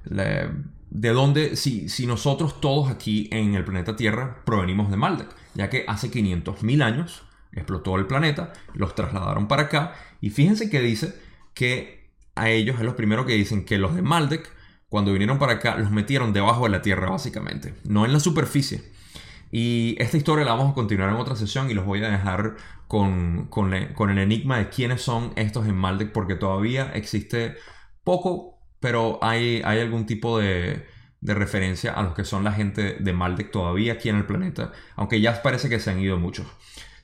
de 0.03 1.09
dónde, 1.09 1.55
si, 1.55 1.89
si, 1.89 2.07
nosotros 2.07 2.59
todos 2.61 2.89
aquí 2.89 3.29
en 3.31 3.55
el 3.55 3.63
planeta 3.63 3.95
Tierra 3.95 4.43
provenimos 4.45 4.89
de 4.89 4.97
Maldek, 4.97 5.29
ya 5.53 5.69
que 5.69 5.85
hace 5.87 6.09
500.000 6.09 6.83
años 6.83 7.23
explotó 7.51 7.95
el 7.97 8.05
planeta, 8.05 8.53
los 8.73 8.95
trasladaron 8.95 9.47
para 9.47 9.63
acá, 9.63 9.95
y 10.21 10.29
fíjense 10.29 10.69
que 10.69 10.81
dice 10.81 11.15
que 11.53 12.09
a 12.35 12.49
ellos 12.49 12.77
es 12.77 12.85
lo 12.85 12.95
primero 12.95 13.25
que 13.25 13.33
dicen 13.33 13.65
que 13.65 13.77
los 13.77 13.95
de 13.95 14.01
Maldek, 14.01 14.51
cuando 14.89 15.11
vinieron 15.11 15.39
para 15.39 15.53
acá, 15.53 15.77
los 15.77 15.91
metieron 15.91 16.33
debajo 16.33 16.65
de 16.65 16.69
la 16.69 16.81
Tierra, 16.81 17.09
básicamente, 17.09 17.73
no 17.83 18.05
en 18.05 18.13
la 18.13 18.19
superficie. 18.19 18.94
Y 19.57 19.95
esta 19.99 20.17
historia 20.17 20.43
la 20.43 20.51
vamos 20.51 20.71
a 20.71 20.73
continuar 20.73 21.09
en 21.11 21.15
otra 21.15 21.37
sesión 21.37 21.71
y 21.71 21.73
los 21.73 21.85
voy 21.85 22.03
a 22.03 22.09
dejar 22.09 22.57
con, 22.89 23.45
con, 23.47 23.71
el 23.73 24.17
enigma 24.17 24.57
de 24.57 24.67
quiénes 24.67 25.01
son 25.01 25.31
estos 25.37 25.65
en 25.65 25.77
Maldek, 25.77 26.11
porque 26.11 26.35
todavía 26.35 26.91
existe 26.93 27.55
poco, 28.03 28.59
pero 28.81 29.17
hay, 29.21 29.61
hay 29.63 29.79
algún 29.79 30.05
tipo 30.05 30.39
de, 30.39 30.85
de 31.21 31.33
referencia 31.33 31.93
a 31.93 32.03
los 32.03 32.13
que 32.13 32.25
son 32.25 32.43
la 32.43 32.51
gente 32.51 32.97
de 32.99 33.13
Maldek 33.13 33.49
todavía 33.49 33.93
aquí 33.93 34.09
en 34.09 34.17
el 34.17 34.25
planeta, 34.25 34.73
aunque 34.97 35.21
ya 35.21 35.41
parece 35.41 35.69
que 35.69 35.79
se 35.79 35.89
han 35.89 36.01
ido 36.01 36.17
muchos. 36.17 36.47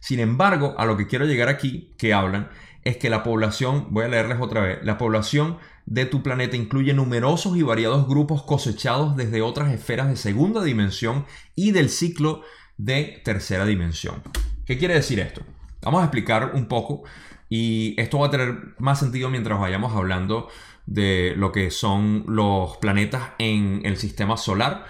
Sin 0.02 0.20
embargo, 0.20 0.76
a 0.78 0.84
lo 0.84 0.98
que 0.98 1.08
quiero 1.08 1.24
llegar 1.24 1.48
aquí, 1.48 1.94
que 1.98 2.14
hablan, 2.14 2.50
es 2.84 2.98
que 2.98 3.10
la 3.10 3.24
población, 3.24 3.88
voy 3.92 4.04
a 4.04 4.10
leerles 4.10 4.42
otra 4.42 4.60
vez, 4.60 4.80
la 4.84 4.98
población 4.98 5.58
de 5.92 6.06
tu 6.06 6.24
planeta 6.24 6.56
incluye 6.56 6.94
numerosos 6.94 7.58
y 7.58 7.64
variados 7.64 8.08
grupos 8.08 8.44
cosechados 8.44 9.18
desde 9.18 9.42
otras 9.42 9.74
esferas 9.74 10.08
de 10.08 10.16
segunda 10.16 10.64
dimensión 10.64 11.26
y 11.54 11.72
del 11.72 11.90
ciclo 11.90 12.44
de 12.78 13.22
tercera 13.26 13.66
dimensión. 13.66 14.24
¿Qué 14.66 14.78
quiere 14.78 14.94
decir 14.94 15.20
esto? 15.20 15.42
Vamos 15.82 16.00
a 16.00 16.06
explicar 16.06 16.54
un 16.56 16.70
poco 16.70 17.04
y 17.50 18.00
esto 18.00 18.20
va 18.20 18.28
a 18.28 18.32
tener 18.32 18.74
más 18.80 19.00
sentido 19.00 19.30
mientras 19.30 19.60
vayamos 19.60 19.94
hablando 19.94 20.48
de 20.86 21.34
lo 21.36 21.52
que 21.52 21.72
son 21.72 22.24
los 22.26 22.78
planetas 22.78 23.32
en 23.38 23.82
el 23.84 23.98
sistema 23.98 24.38
solar, 24.38 24.86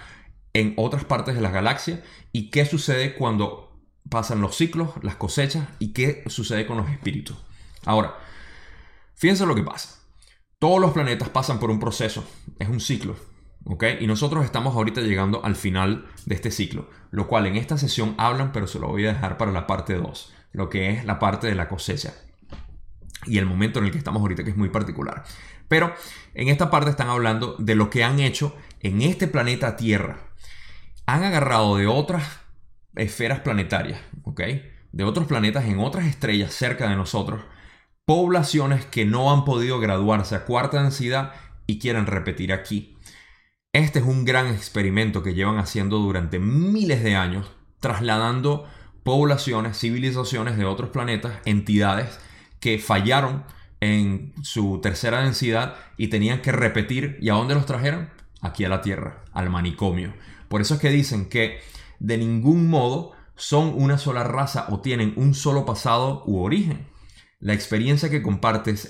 en 0.52 0.72
otras 0.76 1.04
partes 1.04 1.34
de 1.34 1.40
la 1.40 1.50
galaxia 1.50 2.00
y 2.30 2.48
qué 2.50 2.64
sucede 2.64 3.16
cuando 3.16 3.76
pasan 4.08 4.40
los 4.40 4.54
ciclos, 4.54 4.90
las 5.02 5.16
cosechas 5.16 5.66
y 5.80 5.94
qué 5.94 6.22
sucede 6.28 6.64
con 6.64 6.76
los 6.76 6.88
espíritus. 6.88 7.36
Ahora, 7.84 8.14
fíjense 9.16 9.44
lo 9.46 9.56
que 9.56 9.64
pasa. 9.64 10.01
Todos 10.62 10.80
los 10.80 10.92
planetas 10.92 11.28
pasan 11.28 11.58
por 11.58 11.72
un 11.72 11.80
proceso, 11.80 12.24
es 12.60 12.68
un 12.68 12.78
ciclo, 12.78 13.16
¿ok? 13.64 13.82
Y 13.98 14.06
nosotros 14.06 14.44
estamos 14.44 14.76
ahorita 14.76 15.00
llegando 15.00 15.44
al 15.44 15.56
final 15.56 16.06
de 16.24 16.36
este 16.36 16.52
ciclo, 16.52 16.88
lo 17.10 17.26
cual 17.26 17.46
en 17.46 17.56
esta 17.56 17.76
sesión 17.76 18.14
hablan, 18.16 18.52
pero 18.52 18.68
se 18.68 18.78
lo 18.78 18.86
voy 18.86 19.04
a 19.06 19.12
dejar 19.12 19.38
para 19.38 19.50
la 19.50 19.66
parte 19.66 19.94
2, 19.94 20.32
lo 20.52 20.70
que 20.70 20.90
es 20.90 21.04
la 21.04 21.18
parte 21.18 21.48
de 21.48 21.56
la 21.56 21.68
cosecha 21.68 22.14
y 23.26 23.38
el 23.38 23.46
momento 23.46 23.80
en 23.80 23.86
el 23.86 23.90
que 23.90 23.98
estamos 23.98 24.20
ahorita, 24.20 24.44
que 24.44 24.50
es 24.50 24.56
muy 24.56 24.68
particular. 24.68 25.24
Pero 25.66 25.92
en 26.32 26.46
esta 26.46 26.70
parte 26.70 26.90
están 26.90 27.08
hablando 27.08 27.56
de 27.58 27.74
lo 27.74 27.90
que 27.90 28.04
han 28.04 28.20
hecho 28.20 28.54
en 28.78 29.02
este 29.02 29.26
planeta 29.26 29.76
Tierra. 29.76 30.30
Han 31.06 31.24
agarrado 31.24 31.76
de 31.76 31.88
otras 31.88 32.22
esferas 32.94 33.40
planetarias, 33.40 34.00
¿ok? 34.22 34.40
De 34.92 35.02
otros 35.02 35.26
planetas 35.26 35.64
en 35.64 35.80
otras 35.80 36.06
estrellas 36.06 36.54
cerca 36.54 36.88
de 36.88 36.94
nosotros 36.94 37.42
poblaciones 38.04 38.84
que 38.84 39.04
no 39.04 39.32
han 39.32 39.44
podido 39.44 39.78
graduarse 39.80 40.34
a 40.34 40.44
cuarta 40.44 40.82
densidad 40.82 41.32
y 41.66 41.78
quieren 41.78 42.06
repetir 42.06 42.52
aquí. 42.52 42.96
Este 43.72 44.00
es 44.00 44.04
un 44.04 44.24
gran 44.24 44.48
experimento 44.48 45.22
que 45.22 45.34
llevan 45.34 45.58
haciendo 45.58 45.98
durante 45.98 46.38
miles 46.38 47.02
de 47.02 47.16
años, 47.16 47.50
trasladando 47.80 48.68
poblaciones, 49.02 49.78
civilizaciones 49.78 50.56
de 50.56 50.64
otros 50.64 50.90
planetas, 50.90 51.38
entidades 51.44 52.18
que 52.60 52.78
fallaron 52.78 53.44
en 53.80 54.34
su 54.42 54.80
tercera 54.80 55.22
densidad 55.22 55.76
y 55.96 56.08
tenían 56.08 56.42
que 56.42 56.52
repetir. 56.52 57.18
¿Y 57.20 57.30
a 57.30 57.34
dónde 57.34 57.54
los 57.54 57.66
trajeron? 57.66 58.10
Aquí 58.40 58.64
a 58.64 58.68
la 58.68 58.82
Tierra, 58.82 59.24
al 59.32 59.50
manicomio. 59.50 60.12
Por 60.48 60.60
eso 60.60 60.74
es 60.74 60.80
que 60.80 60.90
dicen 60.90 61.28
que 61.28 61.60
de 61.98 62.18
ningún 62.18 62.68
modo 62.68 63.12
son 63.36 63.72
una 63.74 63.96
sola 63.96 64.22
raza 64.22 64.66
o 64.68 64.80
tienen 64.80 65.14
un 65.16 65.34
solo 65.34 65.64
pasado 65.64 66.22
u 66.26 66.42
origen. 66.42 66.91
La 67.42 67.54
experiencia 67.54 68.08
que 68.08 68.22
compartes 68.22 68.88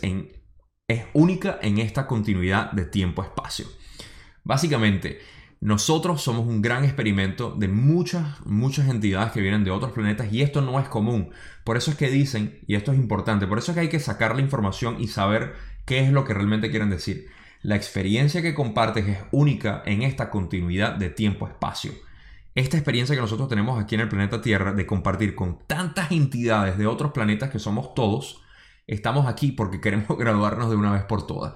es 0.86 1.04
única 1.14 1.58
en 1.62 1.78
esta 1.78 2.06
continuidad 2.06 2.70
de 2.72 2.84
tiempo-espacio. 2.84 3.64
Básicamente, 4.44 5.20
nosotros 5.62 6.20
somos 6.20 6.46
un 6.46 6.60
gran 6.60 6.84
experimento 6.84 7.54
de 7.56 7.68
muchas, 7.68 8.44
muchas 8.44 8.90
entidades 8.90 9.32
que 9.32 9.40
vienen 9.40 9.64
de 9.64 9.70
otros 9.70 9.92
planetas 9.92 10.30
y 10.30 10.42
esto 10.42 10.60
no 10.60 10.78
es 10.78 10.86
común. 10.88 11.30
Por 11.64 11.78
eso 11.78 11.92
es 11.92 11.96
que 11.96 12.10
dicen, 12.10 12.58
y 12.66 12.74
esto 12.74 12.92
es 12.92 12.98
importante, 12.98 13.46
por 13.46 13.56
eso 13.56 13.72
es 13.72 13.74
que 13.74 13.80
hay 13.80 13.88
que 13.88 14.00
sacar 14.00 14.34
la 14.34 14.42
información 14.42 15.00
y 15.00 15.08
saber 15.08 15.54
qué 15.86 16.00
es 16.00 16.12
lo 16.12 16.26
que 16.26 16.34
realmente 16.34 16.68
quieren 16.68 16.90
decir. 16.90 17.28
La 17.62 17.76
experiencia 17.76 18.42
que 18.42 18.52
compartes 18.52 19.08
es 19.08 19.18
única 19.30 19.82
en 19.86 20.02
esta 20.02 20.28
continuidad 20.28 20.96
de 20.96 21.08
tiempo-espacio. 21.08 21.92
Esta 22.54 22.76
experiencia 22.76 23.14
que 23.14 23.22
nosotros 23.22 23.48
tenemos 23.48 23.82
aquí 23.82 23.94
en 23.94 24.02
el 24.02 24.10
planeta 24.10 24.42
Tierra 24.42 24.74
de 24.74 24.84
compartir 24.84 25.34
con 25.34 25.60
tantas 25.66 26.12
entidades 26.12 26.76
de 26.76 26.86
otros 26.86 27.12
planetas 27.12 27.48
que 27.48 27.58
somos 27.58 27.94
todos, 27.94 28.41
Estamos 28.92 29.26
aquí 29.26 29.52
porque 29.52 29.80
queremos 29.80 30.06
graduarnos 30.18 30.68
de 30.68 30.76
una 30.76 30.92
vez 30.92 31.02
por 31.04 31.26
todas. 31.26 31.54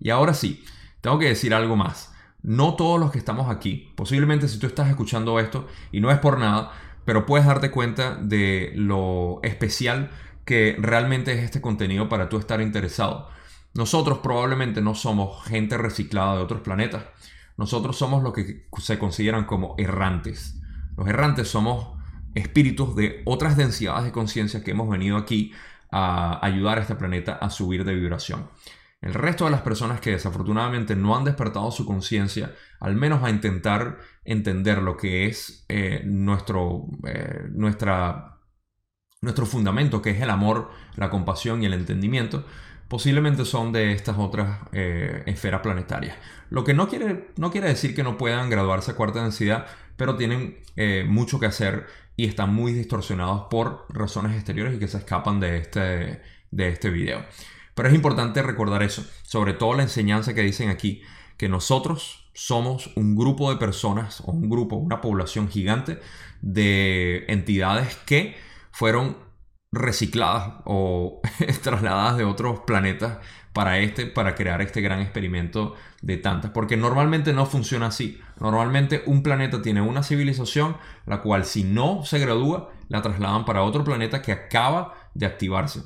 Y 0.00 0.10
ahora 0.10 0.34
sí, 0.34 0.64
tengo 1.00 1.18
que 1.18 1.28
decir 1.28 1.54
algo 1.54 1.76
más. 1.76 2.12
No 2.42 2.74
todos 2.74 2.98
los 3.00 3.12
que 3.12 3.18
estamos 3.18 3.48
aquí, 3.48 3.92
posiblemente 3.94 4.48
si 4.48 4.58
tú 4.58 4.66
estás 4.66 4.88
escuchando 4.88 5.38
esto 5.38 5.66
y 5.92 6.00
no 6.00 6.10
es 6.10 6.18
por 6.18 6.38
nada, 6.38 6.72
pero 7.04 7.24
puedes 7.24 7.46
darte 7.46 7.70
cuenta 7.70 8.16
de 8.16 8.72
lo 8.74 9.40
especial 9.42 10.10
que 10.44 10.76
realmente 10.78 11.32
es 11.32 11.44
este 11.44 11.60
contenido 11.60 12.08
para 12.08 12.28
tú 12.28 12.36
estar 12.36 12.60
interesado. 12.60 13.28
Nosotros 13.74 14.18
probablemente 14.18 14.80
no 14.80 14.94
somos 14.94 15.44
gente 15.44 15.76
reciclada 15.76 16.36
de 16.36 16.42
otros 16.42 16.62
planetas. 16.62 17.04
Nosotros 17.56 17.96
somos 17.96 18.22
lo 18.22 18.32
que 18.32 18.66
se 18.78 18.98
consideran 18.98 19.44
como 19.44 19.74
errantes. 19.78 20.60
Los 20.96 21.08
errantes 21.08 21.48
somos 21.48 21.96
espíritus 22.34 22.94
de 22.96 23.22
otras 23.24 23.56
densidades 23.56 24.04
de 24.04 24.12
conciencia 24.12 24.62
que 24.62 24.72
hemos 24.72 24.88
venido 24.88 25.16
aquí 25.16 25.52
a 25.90 26.44
ayudar 26.44 26.78
a 26.78 26.82
este 26.82 26.94
planeta 26.94 27.34
a 27.34 27.50
subir 27.50 27.84
de 27.84 27.94
vibración. 27.94 28.48
El 29.00 29.14
resto 29.14 29.44
de 29.44 29.50
las 29.50 29.60
personas 29.60 30.00
que 30.00 30.10
desafortunadamente 30.10 30.96
no 30.96 31.16
han 31.16 31.24
despertado 31.24 31.70
su 31.70 31.84
conciencia, 31.84 32.54
al 32.80 32.96
menos 32.96 33.22
a 33.22 33.30
intentar 33.30 33.98
entender 34.24 34.82
lo 34.82 34.96
que 34.96 35.26
es 35.26 35.64
eh, 35.68 36.02
nuestro, 36.04 36.86
eh, 37.06 37.44
nuestra, 37.50 38.38
nuestro 39.20 39.46
fundamento, 39.46 40.00
que 40.00 40.10
es 40.10 40.20
el 40.20 40.30
amor, 40.30 40.70
la 40.96 41.10
compasión 41.10 41.62
y 41.62 41.66
el 41.66 41.74
entendimiento, 41.74 42.46
posiblemente 42.88 43.44
son 43.44 43.72
de 43.72 43.92
estas 43.92 44.16
otras 44.18 44.60
eh, 44.72 45.22
esferas 45.26 45.60
planetarias. 45.60 46.16
Lo 46.48 46.64
que 46.64 46.72
no 46.72 46.88
quiere, 46.88 47.28
no 47.36 47.50
quiere 47.50 47.68
decir 47.68 47.94
que 47.94 48.02
no 48.02 48.16
puedan 48.16 48.48
graduarse 48.48 48.92
a 48.92 48.96
cuarta 48.96 49.22
densidad, 49.22 49.66
pero 49.96 50.16
tienen 50.16 50.58
mucho 51.08 51.40
que 51.40 51.46
hacer 51.46 51.86
y 52.16 52.26
están 52.26 52.54
muy 52.54 52.72
distorsionados 52.72 53.46
por 53.50 53.86
razones 53.90 54.34
exteriores 54.34 54.74
y 54.74 54.78
que 54.78 54.88
se 54.88 54.98
escapan 54.98 55.38
de 55.38 55.58
este, 55.58 56.22
de 56.50 56.68
este 56.68 56.90
video. 56.90 57.24
Pero 57.74 57.88
es 57.88 57.94
importante 57.94 58.42
recordar 58.42 58.82
eso, 58.82 59.04
sobre 59.22 59.52
todo 59.52 59.74
la 59.74 59.82
enseñanza 59.82 60.34
que 60.34 60.42
dicen 60.42 60.70
aquí, 60.70 61.02
que 61.36 61.48
nosotros 61.48 62.30
somos 62.32 62.90
un 62.96 63.16
grupo 63.16 63.50
de 63.50 63.58
personas 63.58 64.22
o 64.24 64.32
un 64.32 64.48
grupo, 64.48 64.76
una 64.76 65.00
población 65.00 65.48
gigante 65.48 66.00
de 66.40 67.24
entidades 67.28 67.96
que 68.06 68.36
fueron 68.72 69.18
recicladas 69.72 70.62
o 70.64 71.20
trasladadas 71.62 72.16
de 72.16 72.24
otros 72.24 72.60
planetas 72.60 73.18
para 73.56 73.78
este, 73.78 74.04
para 74.04 74.34
crear 74.34 74.60
este 74.60 74.82
gran 74.82 75.00
experimento 75.00 75.76
de 76.02 76.18
tantas. 76.18 76.50
Porque 76.50 76.76
normalmente 76.76 77.32
no 77.32 77.46
funciona 77.46 77.86
así. 77.86 78.20
Normalmente 78.38 79.02
un 79.06 79.22
planeta 79.22 79.62
tiene 79.62 79.80
una 79.80 80.02
civilización, 80.02 80.76
la 81.06 81.22
cual 81.22 81.46
si 81.46 81.64
no 81.64 82.04
se 82.04 82.18
gradúa, 82.18 82.70
la 82.90 83.00
trasladan 83.00 83.46
para 83.46 83.62
otro 83.62 83.82
planeta 83.82 84.20
que 84.20 84.30
acaba 84.30 84.92
de 85.14 85.24
activarse. 85.24 85.84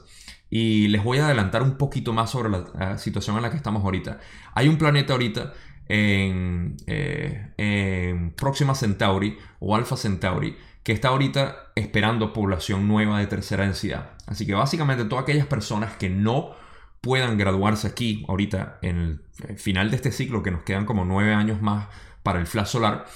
Y 0.50 0.88
les 0.88 1.04
voy 1.04 1.18
a 1.18 1.26
adelantar 1.26 1.62
un 1.62 1.78
poquito 1.78 2.12
más 2.12 2.30
sobre 2.30 2.50
la, 2.50 2.98
situación 2.98 3.37
en 3.37 3.42
la 3.42 3.50
que 3.50 3.56
estamos 3.56 3.85
ahorita. 3.85 4.18
Hay 4.52 4.66
un 4.66 4.76
planeta 4.76 5.12
ahorita 5.12 5.52
eh, 5.88 7.52
en 7.56 8.30
Próxima 8.33 8.74
Centauri 8.74 9.38
o 9.61 9.76
Alpha 9.76 9.96
Centauri 9.96 10.56
que 10.83 10.90
está 10.90 11.11
ahorita 11.11 11.70
esperando 11.76 12.33
población 12.33 12.88
nueva 12.88 13.20
de 13.20 13.28
tercera 13.28 13.62
densidad. 13.62 14.11
Así 14.26 14.44
que 14.44 14.54
básicamente 14.54 15.04
todas 15.04 15.22
aquellas 15.22 15.46
personas 15.46 15.96
que 15.96 16.11
no 16.11 16.59
puedan 17.00 17.38
graduarse 17.38 17.86
aquí 17.86 18.24
ahorita 18.28 18.78
en 18.82 18.96
el 18.98 19.24
eh, 19.48 19.56
final 19.56 19.90
de 19.90 19.96
este 19.96 20.12
ciclo, 20.12 20.42
que 20.42 20.50
nos 20.50 20.62
quedan 20.62 20.86
como 20.86 21.04
nueve 21.04 21.34
años 21.34 21.62
más 21.62 21.88
para 22.22 22.38
el 22.38 22.46
flash 22.46 22.68
solar, 22.68 23.06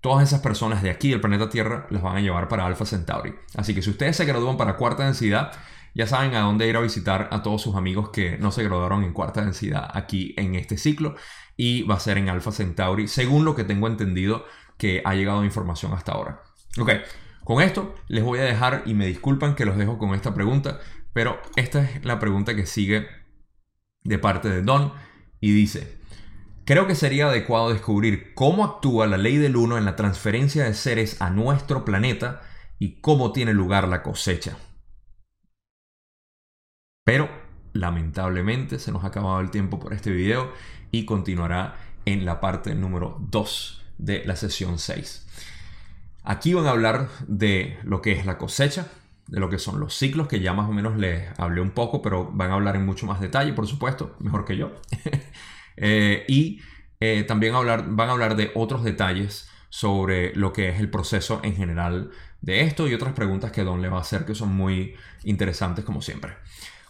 todas 0.00 0.26
esas 0.26 0.40
personas 0.40 0.82
de 0.82 0.90
aquí 0.90 1.10
del 1.10 1.20
planeta 1.20 1.48
Tierra 1.48 1.86
las 1.90 2.02
van 2.02 2.16
a 2.16 2.20
llevar 2.20 2.48
para 2.48 2.66
Alpha 2.66 2.86
Centauri. 2.86 3.34
Así 3.56 3.74
que 3.74 3.82
si 3.82 3.90
ustedes 3.90 4.16
se 4.16 4.24
gradúan 4.24 4.56
para 4.56 4.76
cuarta 4.76 5.04
densidad, 5.04 5.52
ya 5.94 6.06
saben 6.06 6.34
a 6.34 6.40
dónde 6.40 6.68
ir 6.68 6.76
a 6.76 6.80
visitar 6.80 7.28
a 7.32 7.42
todos 7.42 7.62
sus 7.62 7.74
amigos 7.74 8.10
que 8.10 8.36
no 8.38 8.52
se 8.52 8.62
graduaron 8.62 9.02
en 9.02 9.12
cuarta 9.12 9.40
densidad 9.40 9.88
aquí 9.94 10.34
en 10.36 10.54
este 10.54 10.76
ciclo 10.76 11.16
y 11.56 11.82
va 11.84 11.94
a 11.94 12.00
ser 12.00 12.18
en 12.18 12.28
Alpha 12.28 12.52
Centauri, 12.52 13.08
según 13.08 13.44
lo 13.44 13.56
que 13.56 13.64
tengo 13.64 13.86
entendido 13.88 14.44
que 14.76 15.02
ha 15.04 15.14
llegado 15.14 15.44
información 15.44 15.94
hasta 15.94 16.12
ahora. 16.12 16.42
Ok, 16.78 16.90
con 17.44 17.62
esto 17.62 17.94
les 18.08 18.22
voy 18.22 18.40
a 18.40 18.42
dejar 18.42 18.82
y 18.84 18.92
me 18.92 19.06
disculpan 19.06 19.54
que 19.54 19.64
los 19.64 19.78
dejo 19.78 19.98
con 19.98 20.14
esta 20.14 20.34
pregunta, 20.34 20.80
pero 21.16 21.40
esta 21.56 21.80
es 21.82 22.04
la 22.04 22.18
pregunta 22.18 22.54
que 22.54 22.66
sigue 22.66 23.08
de 24.04 24.18
parte 24.18 24.50
de 24.50 24.60
Don 24.60 24.92
y 25.40 25.50
dice, 25.50 25.96
creo 26.66 26.86
que 26.86 26.94
sería 26.94 27.28
adecuado 27.28 27.72
descubrir 27.72 28.34
cómo 28.34 28.62
actúa 28.66 29.06
la 29.06 29.16
ley 29.16 29.38
del 29.38 29.56
uno 29.56 29.78
en 29.78 29.86
la 29.86 29.96
transferencia 29.96 30.64
de 30.64 30.74
seres 30.74 31.22
a 31.22 31.30
nuestro 31.30 31.86
planeta 31.86 32.42
y 32.78 33.00
cómo 33.00 33.32
tiene 33.32 33.54
lugar 33.54 33.88
la 33.88 34.02
cosecha. 34.02 34.58
Pero 37.02 37.30
lamentablemente 37.72 38.78
se 38.78 38.92
nos 38.92 39.02
ha 39.02 39.06
acabado 39.06 39.40
el 39.40 39.50
tiempo 39.50 39.78
por 39.78 39.94
este 39.94 40.10
video 40.10 40.52
y 40.90 41.06
continuará 41.06 41.76
en 42.04 42.26
la 42.26 42.40
parte 42.40 42.74
número 42.74 43.16
2 43.30 43.86
de 43.96 44.22
la 44.26 44.36
sesión 44.36 44.78
6. 44.78 45.26
Aquí 46.24 46.52
van 46.52 46.66
a 46.66 46.72
hablar 46.72 47.08
de 47.26 47.78
lo 47.84 48.02
que 48.02 48.12
es 48.12 48.26
la 48.26 48.36
cosecha, 48.36 48.88
de 49.26 49.40
lo 49.40 49.48
que 49.50 49.58
son 49.58 49.80
los 49.80 49.94
ciclos, 49.94 50.28
que 50.28 50.40
ya 50.40 50.52
más 50.52 50.68
o 50.68 50.72
menos 50.72 50.96
les 50.96 51.28
hablé 51.38 51.60
un 51.60 51.70
poco, 51.70 52.02
pero 52.02 52.30
van 52.32 52.50
a 52.50 52.54
hablar 52.54 52.76
en 52.76 52.86
mucho 52.86 53.06
más 53.06 53.20
detalle, 53.20 53.52
por 53.52 53.66
supuesto, 53.66 54.16
mejor 54.20 54.44
que 54.44 54.56
yo. 54.56 54.72
Eh, 55.78 56.24
y 56.26 56.62
eh, 57.00 57.24
también 57.24 57.54
hablar, 57.54 57.84
van 57.90 58.08
a 58.08 58.12
hablar 58.12 58.34
de 58.34 58.50
otros 58.54 58.82
detalles 58.82 59.50
sobre 59.68 60.34
lo 60.34 60.54
que 60.54 60.70
es 60.70 60.80
el 60.80 60.88
proceso 60.88 61.40
en 61.42 61.54
general 61.54 62.12
de 62.40 62.62
esto 62.62 62.88
y 62.88 62.94
otras 62.94 63.12
preguntas 63.12 63.52
que 63.52 63.62
Don 63.62 63.82
le 63.82 63.90
va 63.90 63.98
a 63.98 64.00
hacer 64.00 64.24
que 64.24 64.34
son 64.34 64.54
muy 64.56 64.94
interesantes 65.24 65.84
como 65.84 66.00
siempre. 66.00 66.32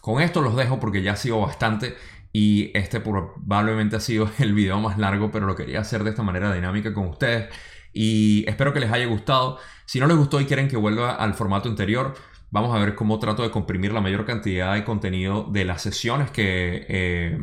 Con 0.00 0.22
esto 0.22 0.40
los 0.40 0.54
dejo 0.54 0.78
porque 0.78 1.02
ya 1.02 1.14
ha 1.14 1.16
sido 1.16 1.40
bastante 1.40 1.96
y 2.32 2.70
este 2.78 3.00
probablemente 3.00 3.96
ha 3.96 4.00
sido 4.00 4.30
el 4.38 4.54
video 4.54 4.78
más 4.78 4.98
largo, 4.98 5.32
pero 5.32 5.46
lo 5.46 5.56
quería 5.56 5.80
hacer 5.80 6.04
de 6.04 6.10
esta 6.10 6.22
manera 6.22 6.54
dinámica 6.54 6.94
con 6.94 7.08
ustedes 7.08 7.52
y 7.92 8.48
espero 8.48 8.72
que 8.72 8.80
les 8.80 8.92
haya 8.92 9.06
gustado. 9.06 9.58
Si 9.86 10.00
no 10.00 10.06
les 10.06 10.16
gustó 10.16 10.40
y 10.40 10.46
quieren 10.46 10.68
que 10.68 10.76
vuelva 10.76 11.14
al 11.14 11.34
formato 11.34 11.68
anterior, 11.68 12.14
vamos 12.50 12.74
a 12.74 12.78
ver 12.78 12.94
cómo 12.94 13.18
trato 13.18 13.42
de 13.42 13.50
comprimir 13.50 13.92
la 13.92 14.00
mayor 14.00 14.24
cantidad 14.26 14.74
de 14.74 14.84
contenido 14.84 15.44
de 15.50 15.64
las 15.64 15.82
sesiones 15.82 16.30
que, 16.30 16.86
eh, 16.88 17.38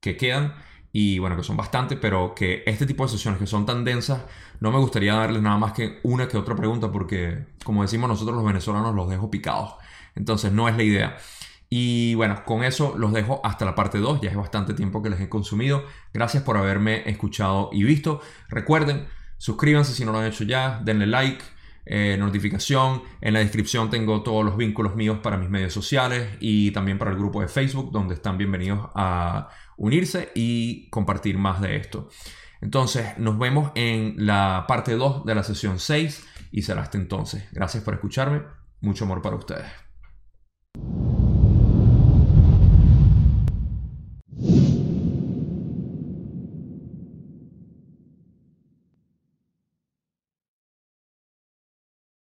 que 0.00 0.16
quedan. 0.16 0.54
Y 0.92 1.18
bueno, 1.20 1.36
que 1.36 1.42
son 1.44 1.56
bastante, 1.56 1.96
pero 1.96 2.34
que 2.34 2.64
este 2.66 2.84
tipo 2.86 3.04
de 3.04 3.10
sesiones 3.10 3.38
que 3.38 3.46
son 3.46 3.64
tan 3.64 3.84
densas, 3.84 4.24
no 4.60 4.72
me 4.72 4.78
gustaría 4.78 5.14
darles 5.14 5.40
nada 5.42 5.56
más 5.56 5.72
que 5.72 6.00
una 6.02 6.28
que 6.28 6.36
otra 6.36 6.56
pregunta, 6.56 6.90
porque 6.90 7.46
como 7.64 7.82
decimos 7.82 8.08
nosotros 8.08 8.36
los 8.36 8.44
venezolanos, 8.44 8.94
los 8.94 9.08
dejo 9.08 9.30
picados. 9.30 9.74
Entonces 10.16 10.52
no 10.52 10.68
es 10.68 10.76
la 10.76 10.82
idea. 10.82 11.16
Y 11.68 12.14
bueno, 12.16 12.44
con 12.44 12.64
eso 12.64 12.94
los 12.98 13.12
dejo 13.12 13.40
hasta 13.44 13.64
la 13.64 13.76
parte 13.76 13.98
2. 13.98 14.20
Ya 14.20 14.30
es 14.30 14.36
bastante 14.36 14.74
tiempo 14.74 15.02
que 15.02 15.10
les 15.10 15.20
he 15.20 15.28
consumido. 15.28 15.84
Gracias 16.12 16.42
por 16.42 16.56
haberme 16.56 17.08
escuchado 17.08 17.70
y 17.72 17.84
visto. 17.84 18.20
Recuerden, 18.48 19.06
Suscríbanse 19.40 19.94
si 19.94 20.04
no 20.04 20.12
lo 20.12 20.18
han 20.18 20.26
hecho 20.26 20.44
ya, 20.44 20.82
denle 20.84 21.06
like, 21.06 21.42
eh, 21.92 22.16
notificación. 22.16 23.02
En 23.20 23.32
la 23.32 23.40
descripción 23.40 23.90
tengo 23.90 24.22
todos 24.22 24.44
los 24.44 24.56
vínculos 24.56 24.94
míos 24.94 25.18
para 25.20 25.36
mis 25.36 25.50
medios 25.50 25.72
sociales 25.72 26.28
y 26.38 26.70
también 26.70 26.98
para 26.98 27.10
el 27.10 27.16
grupo 27.16 27.40
de 27.40 27.48
Facebook, 27.48 27.90
donde 27.90 28.14
están 28.14 28.38
bienvenidos 28.38 28.88
a 28.94 29.48
unirse 29.76 30.30
y 30.36 30.88
compartir 30.90 31.36
más 31.36 31.60
de 31.60 31.74
esto. 31.74 32.08
Entonces, 32.60 33.18
nos 33.18 33.40
vemos 33.40 33.72
en 33.74 34.14
la 34.24 34.66
parte 34.68 34.94
2 34.94 35.24
de 35.24 35.34
la 35.34 35.42
sesión 35.42 35.80
6 35.80 36.26
y 36.52 36.62
será 36.62 36.82
hasta 36.82 36.96
entonces. 36.96 37.48
Gracias 37.50 37.82
por 37.82 37.94
escucharme. 37.94 38.42
Mucho 38.80 39.04
amor 39.04 39.20
para 39.20 39.34
ustedes. 39.34 39.89